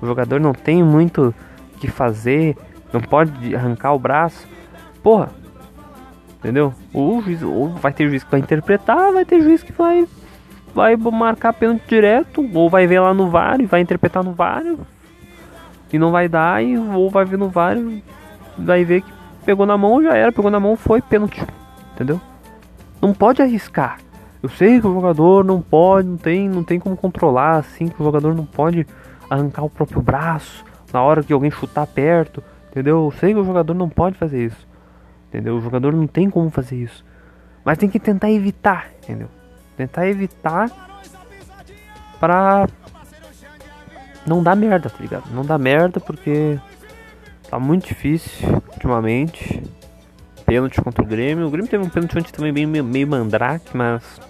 O 0.00 0.06
jogador 0.06 0.40
não 0.40 0.52
tem 0.52 0.82
muito 0.82 1.34
que 1.78 1.88
fazer, 1.88 2.56
não 2.92 3.00
pode 3.00 3.54
arrancar 3.56 3.92
o 3.92 3.98
braço. 3.98 4.46
Porra, 5.02 5.30
entendeu? 6.38 6.72
O 6.92 7.20
juiz, 7.22 7.42
ou 7.42 7.70
vai 7.70 7.92
ter 7.92 8.08
juiz 8.08 8.22
que 8.22 8.30
vai 8.30 8.40
interpretar, 8.40 9.12
vai 9.12 9.24
ter 9.24 9.40
juiz 9.40 9.62
que 9.62 9.72
vai 9.72 10.06
vai 10.74 10.96
marcar 10.96 11.52
pênalti 11.52 11.82
direto, 11.86 12.48
ou 12.54 12.70
vai 12.70 12.86
ver 12.86 13.00
lá 13.00 13.12
no 13.12 13.28
VAR 13.28 13.60
e 13.60 13.66
vai 13.66 13.80
interpretar 13.80 14.24
no 14.24 14.32
VAR, 14.32 14.62
e 15.92 15.98
não 15.98 16.10
vai 16.10 16.28
dar, 16.28 16.62
e, 16.64 16.76
ou 16.76 17.10
vai 17.10 17.24
vir 17.24 17.38
no 17.38 17.48
VAR 17.48 17.76
vai 18.56 18.84
ver 18.84 19.02
que 19.02 19.12
pegou 19.44 19.66
na 19.66 19.76
mão, 19.76 20.02
já 20.02 20.14
era, 20.14 20.32
pegou 20.32 20.50
na 20.50 20.60
mão, 20.60 20.76
foi 20.76 21.00
pênalti. 21.00 21.44
Entendeu? 21.94 22.20
Não 23.00 23.12
pode 23.12 23.42
arriscar. 23.42 23.98
Eu 24.42 24.48
sei 24.48 24.80
que 24.80 24.86
o 24.86 24.94
jogador 24.94 25.44
não 25.44 25.60
pode, 25.60 26.08
não 26.08 26.16
tem, 26.16 26.48
não 26.48 26.64
tem 26.64 26.78
como 26.78 26.96
controlar 26.96 27.58
assim, 27.58 27.88
que 27.88 28.00
o 28.00 28.04
jogador 28.04 28.34
não 28.34 28.44
pode 28.44 28.86
arrancar 29.30 29.64
o 29.64 29.70
próprio 29.70 30.02
braço 30.02 30.64
na 30.92 31.00
hora 31.00 31.22
que 31.22 31.32
alguém 31.32 31.50
chutar 31.50 31.86
perto, 31.86 32.42
entendeu? 32.70 33.04
Eu 33.04 33.12
sei 33.18 33.32
que 33.32 33.40
o 33.40 33.44
jogador 33.44 33.74
não 33.74 33.88
pode 33.88 34.16
fazer 34.16 34.46
isso. 34.46 34.68
Entendeu? 35.28 35.56
O 35.56 35.60
jogador 35.60 35.92
não 35.92 36.06
tem 36.06 36.28
como 36.28 36.50
fazer 36.50 36.76
isso. 36.76 37.04
Mas 37.64 37.78
tem 37.78 37.88
que 37.88 37.98
tentar 37.98 38.30
evitar, 38.30 38.90
entendeu? 39.02 39.28
Tentar 39.76 40.06
evitar 40.08 40.70
para 42.20 42.68
não 44.26 44.42
dá 44.42 44.54
merda, 44.54 44.88
tá 44.88 44.98
ligado? 45.00 45.30
Não 45.32 45.44
dá 45.44 45.58
merda 45.58 46.00
porque 46.00 46.58
tá 47.48 47.58
muito 47.58 47.86
difícil 47.86 48.62
ultimamente. 48.72 49.62
Pênalti 50.46 50.80
contra 50.80 51.02
o 51.02 51.06
Grêmio. 51.06 51.46
O 51.46 51.50
Grêmio 51.50 51.70
teve 51.70 51.84
um 51.84 51.88
pênalti 51.88 52.18
antes 52.18 52.32
também 52.32 52.52
bem 52.52 52.66
meio, 52.66 53.06
mandrake, 53.06 53.76
mas 53.76 54.20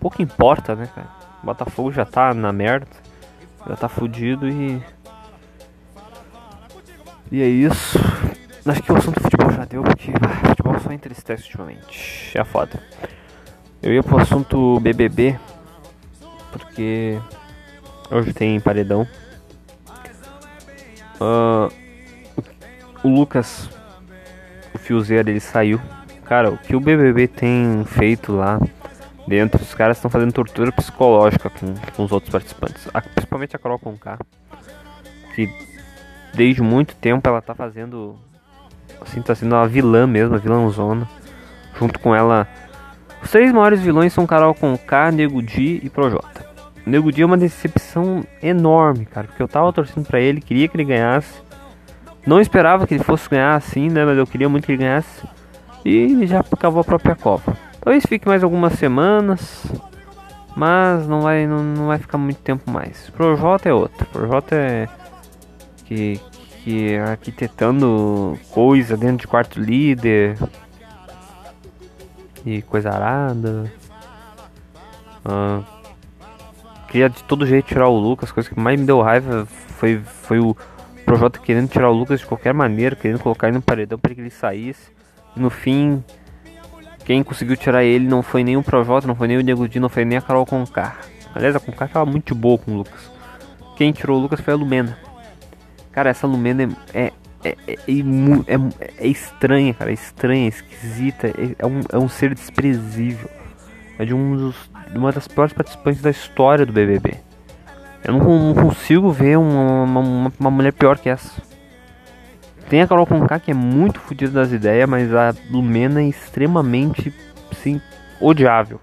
pouco 0.00 0.20
importa, 0.20 0.74
né, 0.74 0.88
cara? 0.94 1.08
O 1.42 1.46
Botafogo 1.46 1.92
já 1.92 2.04
tá 2.04 2.34
na 2.34 2.52
merda. 2.52 2.86
Já 3.66 3.76
tá 3.76 3.88
fudido 3.88 4.48
e. 4.48 4.82
E 7.32 7.42
é 7.42 7.46
isso. 7.46 7.98
Acho 8.66 8.82
que 8.82 8.92
o 8.92 8.96
assunto 8.96 9.20
futebol 9.20 9.50
já 9.50 9.64
deu, 9.64 9.82
porque 9.82 10.12
ah, 10.20 10.48
futebol 10.48 10.78
só 10.80 10.92
entristece 10.92 11.44
ultimamente. 11.44 12.36
É 12.36 12.44
foda. 12.44 12.80
Eu 13.82 13.92
ia 13.92 14.02
pro 14.02 14.18
assunto 14.18 14.80
BBB, 14.80 15.38
porque 16.50 17.18
Hoje 18.10 18.32
tem 18.32 18.60
paredão. 18.60 19.06
Uh, 21.20 21.72
o 23.02 23.08
Lucas, 23.08 23.68
o 24.74 24.78
fiozeiro, 24.78 25.30
ele 25.30 25.40
saiu. 25.40 25.80
Cara, 26.24 26.50
o 26.50 26.58
que 26.58 26.74
o 26.74 26.80
BBB 26.80 27.28
tem 27.28 27.84
feito 27.86 28.32
lá 28.32 28.58
dentro. 29.26 29.62
Os 29.62 29.74
caras 29.74 29.96
estão 29.96 30.10
fazendo 30.10 30.32
tortura 30.32 30.72
psicológica 30.72 31.50
com, 31.50 31.74
com 31.94 32.04
os 32.04 32.12
outros 32.12 32.30
participantes. 32.30 32.88
A, 32.92 33.00
principalmente 33.00 33.56
a 33.56 33.58
Carol 33.58 33.78
Conká. 33.78 34.18
Que 35.34 35.48
desde 36.34 36.62
muito 36.62 36.94
tempo 36.96 37.28
ela 37.28 37.42
tá 37.42 37.54
fazendo. 37.54 38.16
Assim, 39.00 39.20
tá 39.22 39.34
sendo 39.34 39.54
uma 39.54 39.66
vilã 39.66 40.06
mesmo, 40.06 40.34
a 40.34 40.38
vilãzona. 40.38 41.08
Junto 41.78 41.98
com 41.98 42.14
ela. 42.14 42.48
Os 43.22 43.30
três 43.30 43.52
maiores 43.52 43.80
vilões 43.80 44.12
são 44.12 44.26
Carol 44.26 44.54
Conká, 44.54 45.10
Nego 45.10 45.42
Di 45.42 45.80
e 45.82 45.88
Projota. 45.88 46.53
Nego 46.86 47.10
Di 47.10 47.22
é 47.22 47.26
uma 47.26 47.36
decepção 47.36 48.24
enorme, 48.42 49.06
cara. 49.06 49.26
Porque 49.26 49.42
eu 49.42 49.48
tava 49.48 49.72
torcendo 49.72 50.06
pra 50.06 50.20
ele, 50.20 50.40
queria 50.40 50.68
que 50.68 50.76
ele 50.76 50.84
ganhasse. 50.84 51.42
Não 52.26 52.40
esperava 52.40 52.86
que 52.86 52.94
ele 52.94 53.04
fosse 53.04 53.28
ganhar 53.28 53.54
assim, 53.54 53.88
né? 53.88 54.04
Mas 54.04 54.18
eu 54.18 54.26
queria 54.26 54.48
muito 54.48 54.66
que 54.66 54.72
ele 54.72 54.78
ganhasse. 54.78 55.26
E 55.84 56.26
já 56.26 56.42
cavou 56.58 56.80
a 56.80 56.84
própria 56.84 57.14
Copa. 57.14 57.56
Talvez 57.80 58.04
fique 58.06 58.26
mais 58.26 58.42
algumas 58.42 58.74
semanas. 58.74 59.66
Mas 60.56 61.06
não 61.06 61.20
vai, 61.20 61.46
não, 61.46 61.62
não 61.62 61.86
vai 61.88 61.98
ficar 61.98 62.16
muito 62.16 62.40
tempo 62.40 62.70
mais. 62.70 63.10
Projota 63.10 63.68
é 63.68 63.72
outro. 63.74 64.06
Projota 64.06 64.54
é. 64.54 64.88
Que, 65.84 66.20
que 66.62 66.96
arquitetando 66.96 68.38
coisa 68.50 68.96
dentro 68.96 69.18
de 69.18 69.26
quarto 69.26 69.60
líder. 69.60 70.38
E 72.46 72.62
coisa 72.62 72.90
arada. 72.90 73.70
Ah, 75.24 75.62
queria 76.94 77.10
de 77.10 77.24
todo 77.24 77.44
jeito 77.44 77.66
tirar 77.66 77.88
o 77.88 77.98
Lucas. 77.98 78.30
A 78.30 78.34
coisa 78.34 78.48
que 78.48 78.58
mais 78.58 78.78
me 78.78 78.86
deu 78.86 79.02
raiva 79.02 79.44
foi, 79.46 79.98
foi 79.98 80.38
o 80.38 80.56
Projota 81.04 81.40
querendo 81.40 81.68
tirar 81.68 81.90
o 81.90 81.92
Lucas 81.92 82.20
de 82.20 82.26
qualquer 82.26 82.54
maneira. 82.54 82.94
Querendo 82.94 83.18
colocar 83.18 83.48
ele 83.48 83.56
no 83.56 83.62
paredão 83.62 83.98
para 83.98 84.14
que 84.14 84.20
ele 84.20 84.30
saísse. 84.30 84.92
E 85.36 85.40
no 85.40 85.50
fim, 85.50 86.04
quem 87.04 87.24
conseguiu 87.24 87.56
tirar 87.56 87.82
ele 87.82 88.06
não 88.06 88.22
foi 88.22 88.44
nem 88.44 88.56
o 88.56 88.62
Projota, 88.62 89.08
não 89.08 89.16
foi 89.16 89.26
nem 89.26 89.36
o 89.36 89.42
Nego 89.42 89.68
Di, 89.68 89.80
não 89.80 89.88
foi 89.88 90.04
nem 90.04 90.18
a 90.18 90.22
Carol 90.22 90.46
Conká. 90.46 90.96
Aliás, 91.34 91.56
a 91.56 91.60
Conká 91.60 91.88
tava 91.88 92.06
muito 92.08 92.32
boa 92.32 92.58
com 92.58 92.70
o 92.70 92.76
Lucas. 92.76 93.10
Quem 93.76 93.90
tirou 93.90 94.16
o 94.16 94.22
Lucas 94.22 94.40
foi 94.40 94.54
a 94.54 94.56
Lumena. 94.56 94.96
Cara, 95.90 96.10
essa 96.10 96.28
Lumena 96.28 96.68
é, 96.94 97.12
é, 97.42 97.56
é, 97.66 97.74
é, 97.76 98.98
é 98.98 99.06
estranha, 99.08 99.74
cara. 99.74 99.90
É 99.90 99.94
estranha, 99.94 100.46
esquisita. 100.46 101.26
É, 101.58 101.66
um, 101.66 101.80
é 101.92 101.98
um 101.98 102.08
ser 102.08 102.36
desprezível. 102.36 103.28
É 103.98 104.04
de, 104.04 104.14
um 104.14 104.36
dos, 104.36 104.70
uma 104.98 105.12
das 105.12 105.28
piores 105.28 105.52
participantes 105.52 106.00
da 106.00 106.10
história 106.10 106.64
do 106.64 106.72
BBB. 106.72 107.14
Eu 108.04 108.14
não, 108.14 108.52
não 108.52 108.54
consigo 108.54 109.10
ver 109.10 109.38
uma, 109.38 109.84
uma, 109.84 110.32
uma 110.38 110.50
mulher 110.50 110.72
pior 110.72 110.98
que 110.98 111.08
essa. 111.08 111.42
Tem 112.68 112.82
a 112.82 112.86
Carol 112.86 113.06
Conká 113.06 113.38
que 113.38 113.50
é 113.50 113.54
muito 113.54 114.00
fodida 114.00 114.32
das 114.32 114.52
ideias, 114.52 114.88
mas 114.88 115.12
a 115.14 115.34
Lumena 115.50 116.02
é 116.02 116.08
extremamente, 116.08 117.14
assim, 117.50 117.80
odiável. 118.20 118.80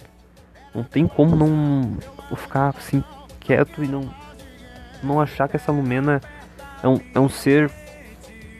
Não 0.73 0.83
tem 0.83 1.07
como 1.07 1.35
não 1.35 1.97
ficar 2.35 2.69
assim 2.69 3.03
quieto 3.39 3.83
e 3.83 3.87
não 3.87 4.09
não 5.03 5.19
achar 5.19 5.49
que 5.49 5.55
essa 5.55 5.71
Lumena 5.71 6.21
é 6.83 6.87
um, 6.87 6.99
é 7.13 7.19
um 7.19 7.27
ser 7.27 7.69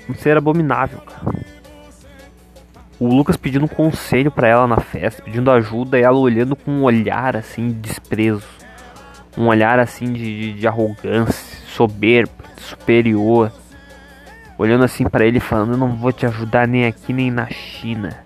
um 0.09 0.15
ser 0.15 0.35
abominável, 0.37 0.99
cara. 1.01 1.60
O 3.01 3.07
Lucas 3.07 3.35
pedindo 3.35 3.67
conselho 3.67 4.29
para 4.29 4.47
ela 4.47 4.67
na 4.67 4.79
festa, 4.79 5.23
pedindo 5.23 5.49
ajuda 5.49 5.97
e 5.97 6.03
ela 6.03 6.17
olhando 6.17 6.55
com 6.55 6.71
um 6.71 6.83
olhar 6.83 7.35
assim 7.35 7.69
de 7.69 7.79
desprezo. 7.79 8.47
Um 9.37 9.47
olhar 9.47 9.79
assim 9.79 10.11
de, 10.11 10.53
de, 10.53 10.53
de 10.59 10.67
arrogância, 10.67 11.57
soberba, 11.67 12.31
superior 12.57 13.51
olhando 14.61 14.83
assim 14.83 15.05
para 15.05 15.25
ele 15.25 15.39
falando, 15.39 15.71
eu 15.71 15.77
não 15.77 15.95
vou 15.95 16.11
te 16.11 16.23
ajudar 16.27 16.67
nem 16.67 16.85
aqui 16.85 17.11
nem 17.11 17.31
na 17.31 17.47
China. 17.47 18.23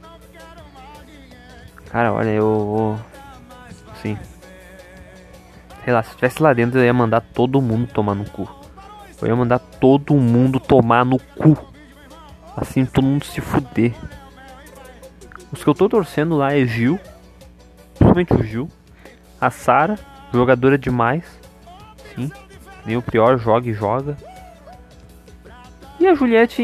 Cara, 1.90 2.12
olha, 2.12 2.30
eu 2.30 3.00
assim, 3.94 4.18
sei 5.86 5.94
lá, 5.94 6.04
se 6.04 6.10
estivesse 6.10 6.44
lá 6.44 6.52
dentro 6.52 6.78
eu 6.78 6.84
ia 6.84 6.94
mandar 6.94 7.22
todo 7.22 7.62
mundo 7.62 7.88
tomar 7.88 8.16
no 8.16 8.30
cu. 8.30 8.50
Eu 9.22 9.30
ia 9.30 9.36
mandar 9.36 9.60
todo 9.60 10.14
mundo 10.16 10.60
tomar 10.60 11.06
no 11.06 11.18
cu. 11.18 11.58
Assim, 12.58 12.86
todo 12.86 13.06
mundo 13.06 13.24
se 13.24 13.40
fuder. 13.40 13.94
Os 15.52 15.64
que 15.64 15.70
eu 15.70 15.76
tô 15.76 15.88
torcendo 15.88 16.36
lá 16.36 16.54
é 16.54 16.66
Gil, 16.66 17.00
principalmente 17.98 18.34
o 18.34 18.44
Gil, 18.44 18.70
a 19.40 19.50
Sara, 19.50 19.98
jogadora 20.34 20.78
demais, 20.78 21.24
sim, 22.14 22.32
nem 22.86 22.98
o 22.98 23.02
Prior 23.02 23.38
joga 23.38 23.70
e 23.70 23.74
joga. 23.74 24.18
E 26.00 26.08
a 26.08 26.14
Juliette, 26.14 26.62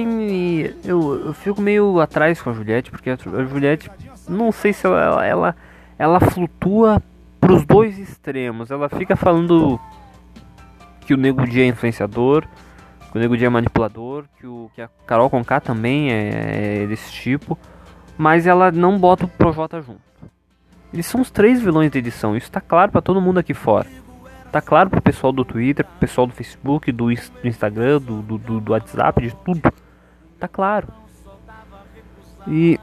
eu, 0.84 1.28
eu 1.28 1.34
fico 1.34 1.62
meio 1.62 2.00
atrás 2.00 2.42
com 2.42 2.50
a 2.50 2.54
Juliette, 2.54 2.92
porque 2.92 3.10
a 3.10 3.16
Juliette, 3.16 3.90
não 4.28 4.52
sei 4.52 4.74
se 4.74 4.86
ela, 4.86 5.26
ela, 5.26 5.56
ela 5.98 6.20
flutua 6.20 7.02
pros 7.40 7.66
dois 7.66 7.98
extremos. 7.98 8.70
Ela 8.70 8.90
fica 8.90 9.16
falando 9.16 9.80
que 11.02 11.14
o 11.14 11.18
Nego 11.18 11.48
Dia 11.48 11.64
é 11.64 11.68
influenciador, 11.68 12.46
que 13.12 13.18
o 13.18 13.22
Nego 13.22 13.38
Dia 13.38 13.48
é 13.48 13.50
manipulador, 13.50 14.26
que, 14.38 14.46
o, 14.46 14.70
que 14.76 14.82
a 14.82 14.90
Carol 15.08 15.30
Conká 15.30 15.60
também 15.60 16.12
é, 16.12 16.84
é 16.84 16.88
desse 16.88 17.12
tipo, 17.12 17.58
mas 18.22 18.46
ela 18.46 18.72
não 18.72 19.00
bota 19.00 19.26
o 19.26 19.28
Projota 19.28 19.82
junto. 19.82 20.00
Eles 20.94 21.08
são 21.08 21.22
os 21.22 21.32
três 21.32 21.60
vilões 21.60 21.90
da 21.90 21.98
edição, 21.98 22.38
isso 22.38 22.52
tá 22.52 22.62
claro 22.62 22.92
para 22.92 23.02
todo 23.02 23.20
mundo 23.20 23.40
aqui 23.40 23.52
fora. 23.52 23.88
Tá 24.52 24.62
claro 24.62 24.92
pro 24.92 25.02
pessoal 25.02 25.34
do 25.34 25.44
Twitter, 25.44 25.84
pro 25.84 25.96
pessoal 25.96 26.28
do 26.28 26.34
Facebook, 26.34 26.92
do, 26.92 27.12
Instagram, 27.12 28.00
do, 28.00 28.22
do, 28.22 28.60
do 28.60 28.72
WhatsApp, 28.74 29.22
de 29.24 29.36
tudo. 29.38 29.74
Tá 30.40 30.48
claro. 30.48 30.90
E 32.48 32.80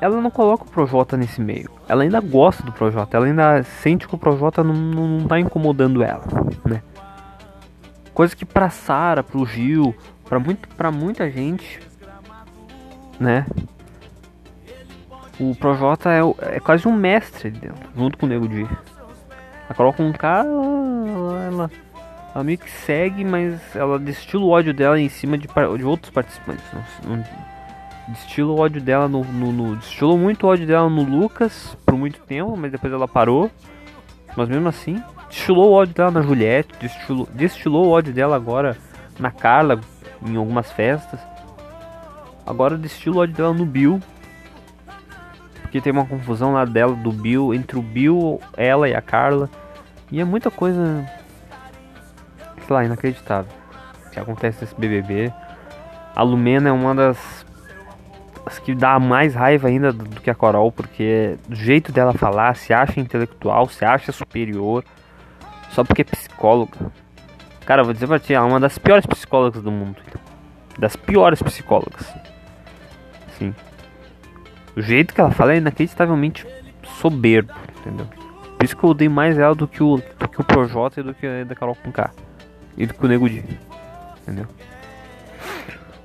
ela 0.00 0.18
não 0.18 0.30
coloca 0.30 0.64
o 0.64 0.70
Projota 0.70 1.18
nesse 1.18 1.38
meio. 1.42 1.70
Ela 1.86 2.04
ainda 2.04 2.20
gosta 2.20 2.62
do 2.62 2.72
Projota, 2.72 3.14
ela 3.18 3.26
ainda 3.26 3.62
sente 3.62 4.08
que 4.08 4.14
o 4.14 4.18
Projota 4.18 4.64
não, 4.64 4.72
não, 4.72 5.06
não 5.06 5.28
tá 5.28 5.38
incomodando 5.38 6.02
ela, 6.02 6.24
né? 6.64 6.82
Coisa 8.14 8.34
que 8.34 8.46
pra 8.46 8.70
Sara, 8.70 9.22
pro 9.22 9.44
Gil, 9.44 9.94
pra, 10.26 10.40
muito, 10.40 10.66
pra 10.68 10.90
muita 10.90 11.30
gente, 11.30 11.78
né? 13.18 13.46
O 15.38 15.54
Projota 15.54 16.10
é, 16.10 16.20
é 16.56 16.60
quase 16.60 16.88
um 16.88 16.92
mestre 16.94 17.50
dentro, 17.50 17.88
junto 17.94 18.16
com 18.16 18.26
o 18.26 18.28
Nego 18.28 18.48
Di. 18.48 18.66
A 19.68 19.74
Carol 19.74 19.92
com 19.92 20.12
ela, 20.22 21.44
ela, 21.44 21.70
ela 22.34 22.44
meio 22.44 22.58
que 22.58 22.70
segue, 22.70 23.24
mas 23.24 23.60
ela 23.74 23.98
destila 23.98 24.44
o 24.44 24.50
ódio 24.50 24.72
dela 24.72 24.98
em 24.98 25.08
cima 25.08 25.36
de, 25.36 25.46
de 25.46 25.84
outros 25.84 26.10
participantes. 26.10 26.64
Não, 26.72 27.16
não, 27.16 27.24
destila 28.08 28.52
o 28.52 28.60
ódio 28.60 28.80
dela 28.80 29.08
no, 29.08 29.24
no, 29.24 29.52
no, 29.52 29.76
Destilou 29.76 30.16
muito 30.16 30.46
o 30.46 30.50
ódio 30.50 30.66
dela 30.66 30.88
no 30.88 31.02
Lucas 31.02 31.76
por 31.84 31.96
muito 31.96 32.20
tempo, 32.20 32.56
mas 32.56 32.72
depois 32.72 32.92
ela 32.92 33.08
parou. 33.08 33.50
Mas 34.36 34.48
mesmo 34.48 34.68
assim, 34.68 35.02
destilou 35.28 35.70
o 35.70 35.72
ódio 35.72 35.94
dela 35.94 36.10
na 36.10 36.22
Juliette, 36.22 36.72
destilou, 36.80 37.28
destilou 37.32 37.86
o 37.86 37.90
ódio 37.90 38.12
dela 38.12 38.36
agora 38.36 38.76
na 39.18 39.30
Carla, 39.30 39.80
em 40.24 40.36
algumas 40.36 40.70
festas. 40.72 41.20
Agora 42.46 42.78
destila 42.78 43.16
o 43.16 43.18
ódio 43.20 43.34
dela 43.34 43.52
no 43.52 43.66
Bill, 43.66 44.00
porque 45.62 45.80
tem 45.80 45.92
uma 45.92 46.06
confusão 46.06 46.52
lá 46.52 46.64
dela, 46.64 46.94
do 46.94 47.10
Bill, 47.12 47.52
entre 47.52 47.76
o 47.78 47.82
Bill, 47.82 48.40
ela 48.56 48.88
e 48.88 48.94
a 48.94 49.02
Carla. 49.02 49.50
E 50.10 50.20
é 50.20 50.24
muita 50.24 50.50
coisa, 50.50 51.04
sei 52.64 52.74
lá, 52.74 52.84
inacreditável 52.84 53.50
que 54.16 54.20
acontece 54.20 54.62
nesse 54.62 54.74
BBB. 54.74 55.32
A 56.14 56.22
Lumena 56.22 56.70
é 56.70 56.72
uma 56.72 56.94
das 56.94 57.44
as 58.46 58.60
que 58.60 58.76
dá 58.76 58.98
mais 59.00 59.34
raiva 59.34 59.66
ainda 59.66 59.92
do, 59.92 60.20
que 60.20 60.30
a 60.30 60.34
Coral, 60.34 60.70
porque 60.70 61.36
do 61.48 61.56
jeito 61.56 61.90
dela 61.90 62.12
falar, 62.12 62.54
se 62.54 62.72
acha 62.72 63.00
intelectual, 63.00 63.68
se 63.68 63.84
acha 63.84 64.12
superior, 64.12 64.84
só 65.70 65.82
porque 65.82 66.02
é 66.02 66.04
psicóloga. 66.04 66.92
Cara, 67.66 67.82
vou 67.82 67.92
dizer 67.92 68.06
pra 68.06 68.20
ti, 68.20 68.32
ela 68.32 68.46
é 68.46 68.48
uma 68.48 68.60
das 68.60 68.78
piores 68.78 69.04
psicólogas 69.04 69.60
do 69.60 69.72
mundo. 69.72 69.96
Das 70.78 70.94
piores 70.94 71.42
psicólogas. 71.42 72.14
Sim. 73.38 73.54
O 74.76 74.82
jeito 74.82 75.14
que 75.14 75.20
ela 75.20 75.30
fala 75.30 75.54
é 75.54 75.56
inacreditavelmente 75.56 76.46
soberbo, 77.00 77.52
entendeu? 77.80 78.06
Por 78.56 78.64
isso 78.64 78.76
que 78.76 78.84
eu 78.84 78.90
odeio 78.90 79.10
mais 79.10 79.38
ela 79.38 79.54
do 79.54 79.66
que 79.66 79.82
o, 79.82 79.96
do 79.96 80.28
que 80.28 80.40
o 80.40 80.44
Projota 80.44 81.00
e 81.00 81.02
do 81.02 81.14
que 81.14 81.26
a 81.26 81.44
da 81.44 81.54
Carol. 81.54 81.76
E 82.76 82.86
do 82.86 82.94
que 82.94 83.04
o 83.04 83.08
Nego 83.08 83.28
Di. 83.28 83.44
Entendeu? 84.22 84.46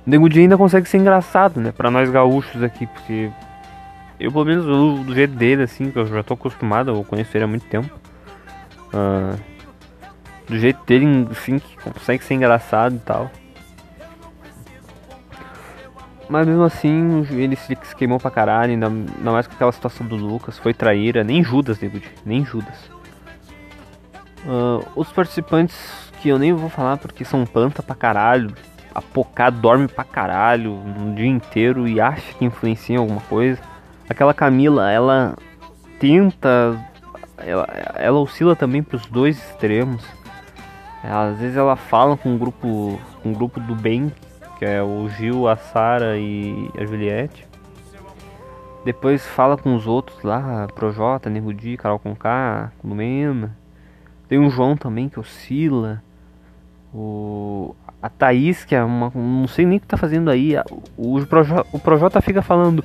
O 0.06 0.10
Nego 0.10 0.28
Di 0.28 0.40
ainda 0.40 0.56
consegue 0.56 0.88
ser 0.88 0.98
engraçado, 0.98 1.60
né? 1.60 1.72
Pra 1.72 1.90
nós 1.90 2.10
gaúchos 2.10 2.62
aqui, 2.62 2.86
porque... 2.86 3.30
Eu, 4.20 4.30
pelo 4.30 4.44
menos, 4.44 4.66
eu, 4.66 5.02
do 5.04 5.14
jeito 5.14 5.34
dele, 5.34 5.62
assim, 5.62 5.90
que 5.90 5.98
eu 5.98 6.06
já 6.06 6.22
tô 6.22 6.34
acostumado, 6.34 6.90
eu 6.90 7.04
conheço 7.04 7.36
ele 7.36 7.44
há 7.44 7.48
muito 7.48 7.66
tempo. 7.66 7.90
Uh, 8.94 9.38
do 10.46 10.58
jeito 10.58 10.84
dele, 10.84 11.28
assim, 11.30 11.58
que 11.58 11.76
consegue 11.78 12.22
ser 12.22 12.34
engraçado 12.34 12.94
e 12.94 13.00
tal. 13.00 13.30
Mas 16.28 16.46
mesmo 16.46 16.62
assim, 16.62 17.26
ele 17.30 17.56
se 17.56 17.76
queimou 17.96 18.18
pra 18.18 18.30
caralho, 18.30 18.72
ainda, 18.72 18.86
ainda 18.86 19.30
mais 19.30 19.46
com 19.46 19.54
aquela 19.54 19.72
situação 19.72 20.06
do 20.06 20.16
Lucas, 20.16 20.58
foi 20.58 20.72
traíra, 20.72 21.22
nem 21.22 21.42
Judas, 21.42 21.78
David, 21.78 22.10
nem 22.24 22.44
Judas. 22.44 22.90
Uh, 24.44 24.84
os 24.96 25.12
participantes 25.12 25.76
que 26.20 26.28
eu 26.28 26.38
nem 26.38 26.52
vou 26.52 26.68
falar 26.70 26.96
porque 26.96 27.24
são 27.24 27.44
planta 27.44 27.82
pra 27.82 27.94
caralho, 27.94 28.54
a 28.94 29.00
Pocá 29.00 29.50
dorme 29.50 29.88
pra 29.88 30.04
caralho 30.04 30.72
no 30.72 31.14
dia 31.14 31.26
inteiro 31.26 31.88
e 31.88 32.00
acha 32.00 32.32
que 32.34 32.44
influencia 32.44 32.96
em 32.96 32.98
alguma 32.98 33.20
coisa. 33.22 33.60
Aquela 34.08 34.34
Camila, 34.34 34.90
ela 34.90 35.36
tenta. 35.98 36.78
Ela, 37.38 37.66
ela 37.96 38.18
oscila 38.18 38.54
também 38.54 38.82
pros 38.82 39.06
dois 39.06 39.38
extremos. 39.38 40.04
Às 41.02 41.38
vezes 41.38 41.56
ela 41.56 41.74
fala 41.74 42.16
com 42.16 42.30
um 42.30 42.38
grupo. 42.38 43.00
Com 43.22 43.30
um 43.30 43.32
grupo 43.32 43.58
do 43.60 43.74
bem, 43.74 44.12
que 44.62 44.66
é 44.66 44.80
o 44.80 45.08
Gil, 45.08 45.48
a 45.48 45.56
Sara 45.56 46.16
e 46.16 46.70
a 46.78 46.84
Juliette. 46.84 47.48
Depois 48.84 49.26
fala 49.26 49.56
com 49.56 49.74
os 49.74 49.88
outros 49.88 50.22
lá, 50.22 50.68
Projota, 50.72 51.28
Nego 51.28 51.52
Di, 51.52 51.76
Carol 51.76 51.98
Conká, 51.98 52.70
Lumena. 52.84 53.56
Tem 54.28 54.38
o 54.38 54.48
João 54.48 54.76
também 54.76 55.08
que 55.08 55.18
oscila. 55.18 56.00
O, 56.94 57.74
a 58.00 58.08
Thaís, 58.08 58.64
que 58.64 58.76
é 58.76 58.84
uma. 58.84 59.10
Não 59.12 59.48
sei 59.48 59.66
nem 59.66 59.78
o 59.78 59.80
que 59.80 59.86
tá 59.88 59.96
fazendo 59.96 60.30
aí. 60.30 60.54
O, 60.96 61.18
o, 61.18 61.26
Projota, 61.26 61.68
o 61.72 61.80
Projota 61.80 62.20
fica 62.20 62.40
falando. 62.40 62.84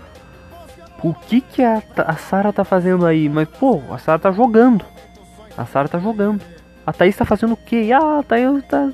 O 1.04 1.13
que 1.13 1.42
que 1.42 1.62
a, 1.62 1.84
a 1.96 2.16
Sara 2.16 2.52
tá 2.52 2.63
fazendo 2.63 3.06
aí? 3.06 3.30
Mas, 3.30 3.48
pô, 3.50 3.84
a 3.92 4.00
Sara 4.00 4.18
tá 4.18 4.32
jogando. 4.32 4.84
A 5.56 5.63
Sara 5.63 5.88
tá 5.88 6.00
jogando. 6.00 6.42
A 6.84 6.92
Thaís 6.92 7.16
tá 7.16 7.24
fazendo 7.24 7.54
o 7.54 7.58
quê? 7.58 7.92
Ah, 7.94 8.18
a 8.22 8.24
Thaís 8.24 8.66
tá. 8.66 8.90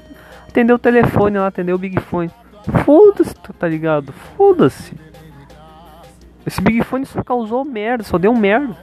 Atendeu 0.50 0.76
o 0.76 0.80
telefone 0.80 1.38
lá, 1.38 1.48
atendeu 1.48 1.78
o 1.78 1.80
Big 1.80 1.98
Fone. 2.02 2.30
Foda-se, 2.86 3.36
tá 3.36 3.68
ligado? 3.68 4.12
Foda-se. 4.12 4.96
Esse 6.46 6.62
Big 6.62 6.84
Fone 6.84 7.06
só 7.06 7.24
causou 7.24 7.64
merda, 7.64 8.04
só 8.04 8.18
deu 8.18 8.34
merda. 8.34 8.76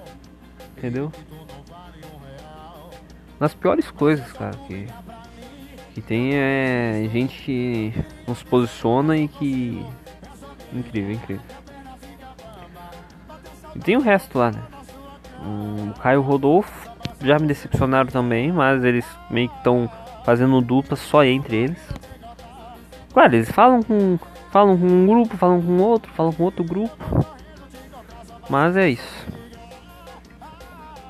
Entendeu? 0.77 1.13
Nas 3.39 3.55
piores 3.55 3.91
coisas, 3.91 4.31
cara, 4.33 4.57
que, 4.67 4.87
que 5.95 6.01
tem 6.01 6.35
é 6.35 7.09
gente 7.11 7.43
que 7.43 7.95
não 8.27 8.35
se 8.35 8.45
posiciona 8.45 9.17
e 9.17 9.29
que. 9.29 9.85
Incrível, 10.73 11.13
incrível. 11.13 11.43
E 13.75 13.79
tem 13.79 13.97
o 13.97 14.01
resto 14.01 14.39
lá, 14.39 14.51
né? 14.51 14.63
O 15.43 15.99
Caio 16.01 16.21
Rodolfo 16.21 16.91
já 17.23 17.39
me 17.39 17.47
decepcionaram 17.47 18.11
também, 18.11 18.53
mas 18.53 18.85
eles 18.85 19.07
meio 19.31 19.49
que 19.49 19.57
estão 19.57 19.91
fazendo 20.25 20.61
dupla 20.61 20.97
só 20.97 21.25
entre 21.25 21.57
eles. 21.57 21.79
Claro, 23.13 23.35
eles 23.35 23.51
falam 23.51 23.83
com, 23.83 24.19
falam 24.51 24.79
com 24.79 24.87
um 24.87 25.07
grupo, 25.07 25.37
falam 25.37 25.61
com 25.61 25.79
outro, 25.79 26.13
falam 26.13 26.33
com 26.33 26.45
outro 26.45 26.65
grupo. 26.65 27.27
Mas 28.49 28.77
é 28.77 28.89
isso. 28.89 29.27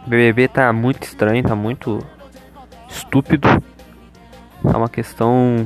O 0.06 0.08
BBB 0.08 0.48
tá 0.48 0.72
muito 0.72 1.02
estranho, 1.02 1.42
tá 1.42 1.54
muito 1.54 1.98
estúpido. 2.88 3.48
É 4.64 4.76
uma 4.76 4.88
questão 4.88 5.56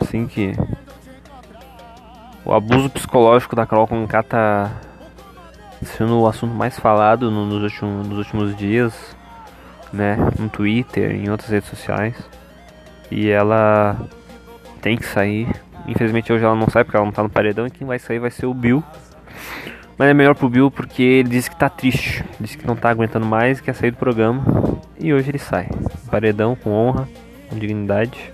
assim 0.00 0.26
que 0.26 0.52
o 2.44 2.52
abuso 2.52 2.90
psicológico 2.90 3.54
da 3.54 3.66
Carol 3.66 3.86
Conká 3.86 4.22
tá 4.22 4.70
sendo 5.82 6.20
o 6.20 6.26
assunto 6.26 6.54
mais 6.54 6.78
falado 6.78 7.30
nos, 7.30 7.62
últimos, 7.62 8.08
nos 8.08 8.18
últimos 8.18 8.56
dias, 8.56 9.16
né? 9.92 10.16
No 10.38 10.48
Twitter, 10.48 11.12
em 11.12 11.30
outras 11.30 11.50
redes 11.50 11.68
sociais. 11.68 12.16
E 13.10 13.28
ela 13.28 13.96
tem 14.82 14.96
que 14.96 15.06
sair. 15.06 15.48
Infelizmente 15.86 16.32
hoje 16.32 16.44
ela 16.44 16.54
não 16.54 16.68
sai 16.68 16.84
porque 16.84 16.96
ela 16.96 17.06
não 17.06 17.12
tá 17.12 17.22
no 17.22 17.30
paredão 17.30 17.66
e 17.66 17.70
quem 17.70 17.86
vai 17.86 17.98
sair 17.98 18.18
vai 18.18 18.30
ser 18.30 18.46
o 18.46 18.52
Bill. 18.52 18.82
Mas 19.96 20.08
é 20.08 20.14
melhor 20.14 20.34
pro 20.34 20.48
Bill 20.48 20.70
porque 20.70 21.02
ele 21.02 21.28
disse 21.28 21.48
que 21.48 21.56
tá 21.56 21.68
triste. 21.68 22.24
Disse 22.38 22.58
que 22.58 22.66
não 22.66 22.76
tá 22.76 22.90
aguentando 22.90 23.24
mais, 23.24 23.60
quer 23.60 23.74
sair 23.74 23.92
do 23.92 23.96
programa. 23.96 24.44
E 24.98 25.14
hoje 25.14 25.30
ele 25.30 25.38
sai. 25.38 25.68
Paredão 26.10 26.56
com 26.56 26.70
honra, 26.70 27.08
com 27.48 27.58
dignidade. 27.58 28.32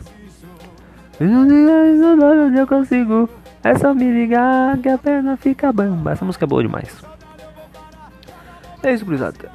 Eu 1.20 2.66
consigo. 2.66 3.28
É 3.62 3.74
só 3.74 3.92
me 3.92 4.10
ligar 4.10 4.78
que 4.78 4.88
a 4.88 4.96
perna 4.96 5.36
fica 5.36 5.72
bamba. 5.72 6.12
Essa 6.12 6.24
música 6.24 6.44
é 6.44 6.48
boa 6.48 6.62
demais. 6.62 7.04
É 8.82 8.92
isso, 8.92 9.04
gurizada. 9.04 9.50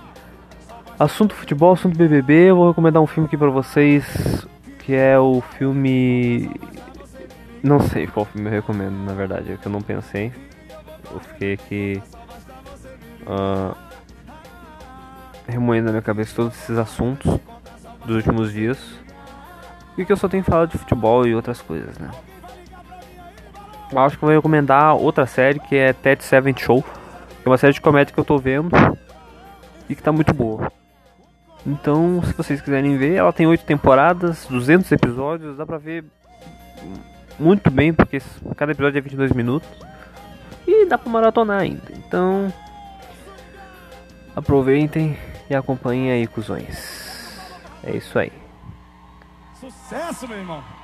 Assunto 1.00 1.34
futebol, 1.34 1.74
assunto 1.74 1.98
BBB. 1.98 2.50
Eu 2.50 2.58
vou 2.58 2.68
recomendar 2.70 3.02
um 3.02 3.08
filme 3.08 3.28
aqui 3.28 3.38
pra 3.38 3.50
vocês. 3.50 4.46
Que 4.86 4.96
é 4.96 5.18
o 5.18 5.42
filme. 5.58 6.50
Não 7.62 7.80
sei 7.80 8.08
qual 8.08 8.26
filme 8.26 8.48
eu 8.48 8.52
recomendo, 8.52 8.96
na 9.06 9.14
verdade. 9.14 9.54
É 9.54 9.58
que 9.58 9.66
eu 9.66 9.72
não 9.72 9.82
pensei 9.82 10.32
eu 11.14 11.20
fiquei 11.20 11.54
aqui 11.54 12.02
uh, 13.28 13.76
remoendo 15.48 15.86
na 15.86 15.92
minha 15.92 16.02
cabeça 16.02 16.36
todos 16.36 16.56
esses 16.56 16.78
assuntos 16.78 17.40
dos 18.06 18.16
últimos 18.16 18.52
dias 18.52 18.80
e 19.98 20.04
que 20.04 20.12
eu 20.12 20.18
só 20.18 20.28
tenho 20.28 20.44
falado 20.44 20.72
de 20.72 20.78
futebol 20.78 21.28
e 21.28 21.36
outras 21.36 21.62
coisas, 21.62 21.98
né? 22.00 22.10
Eu 23.92 24.00
acho 24.00 24.18
que 24.18 24.24
eu 24.24 24.28
vou 24.28 24.36
recomendar 24.36 24.96
outra 24.96 25.28
série 25.28 25.60
que 25.60 25.76
é 25.76 25.94
Ted 25.94 26.24
Seven 26.24 26.56
Show, 26.58 26.84
é 27.46 27.50
uma 27.50 27.58
série 27.58 27.74
de 27.74 27.82
comédia 27.82 28.12
que 28.12 28.20
eu 28.20 28.26
tô 28.26 28.38
vendo 28.40 28.72
e 29.88 29.96
que 29.96 30.02
tá 30.02 30.12
muito 30.12 30.34
boa. 30.34 30.72
Então, 31.66 32.22
se 32.24 32.34
vocês 32.34 32.62
quiserem 32.62 32.98
ver, 32.98 33.16
ela 33.16 33.32
tem 33.32 33.48
oito 33.48 33.64
temporadas, 33.64 34.46
200 34.48 34.92
episódios, 34.92 35.58
dá 35.58 35.66
pra 35.66 35.78
ver 35.78 36.04
muito 37.40 37.72
bem, 37.72 37.94
porque 37.94 38.22
cada 38.56 38.74
episódio 38.74 38.98
é 38.98 39.02
22 39.02 39.32
minutos. 39.32 39.70
E 40.68 40.86
dá 40.86 40.98
pra 40.98 41.12
maratonar 41.12 41.62
ainda. 41.62 41.92
Então, 41.98 42.52
aproveitem 44.36 45.18
e 45.50 45.56
acompanhem 45.56 46.12
aí, 46.12 46.28
cuzões. 46.28 47.40
É 47.84 47.96
isso 47.96 48.18
aí. 48.18 48.32
Sucesso, 49.60 50.28
meu 50.28 50.38
irmão! 50.38 50.83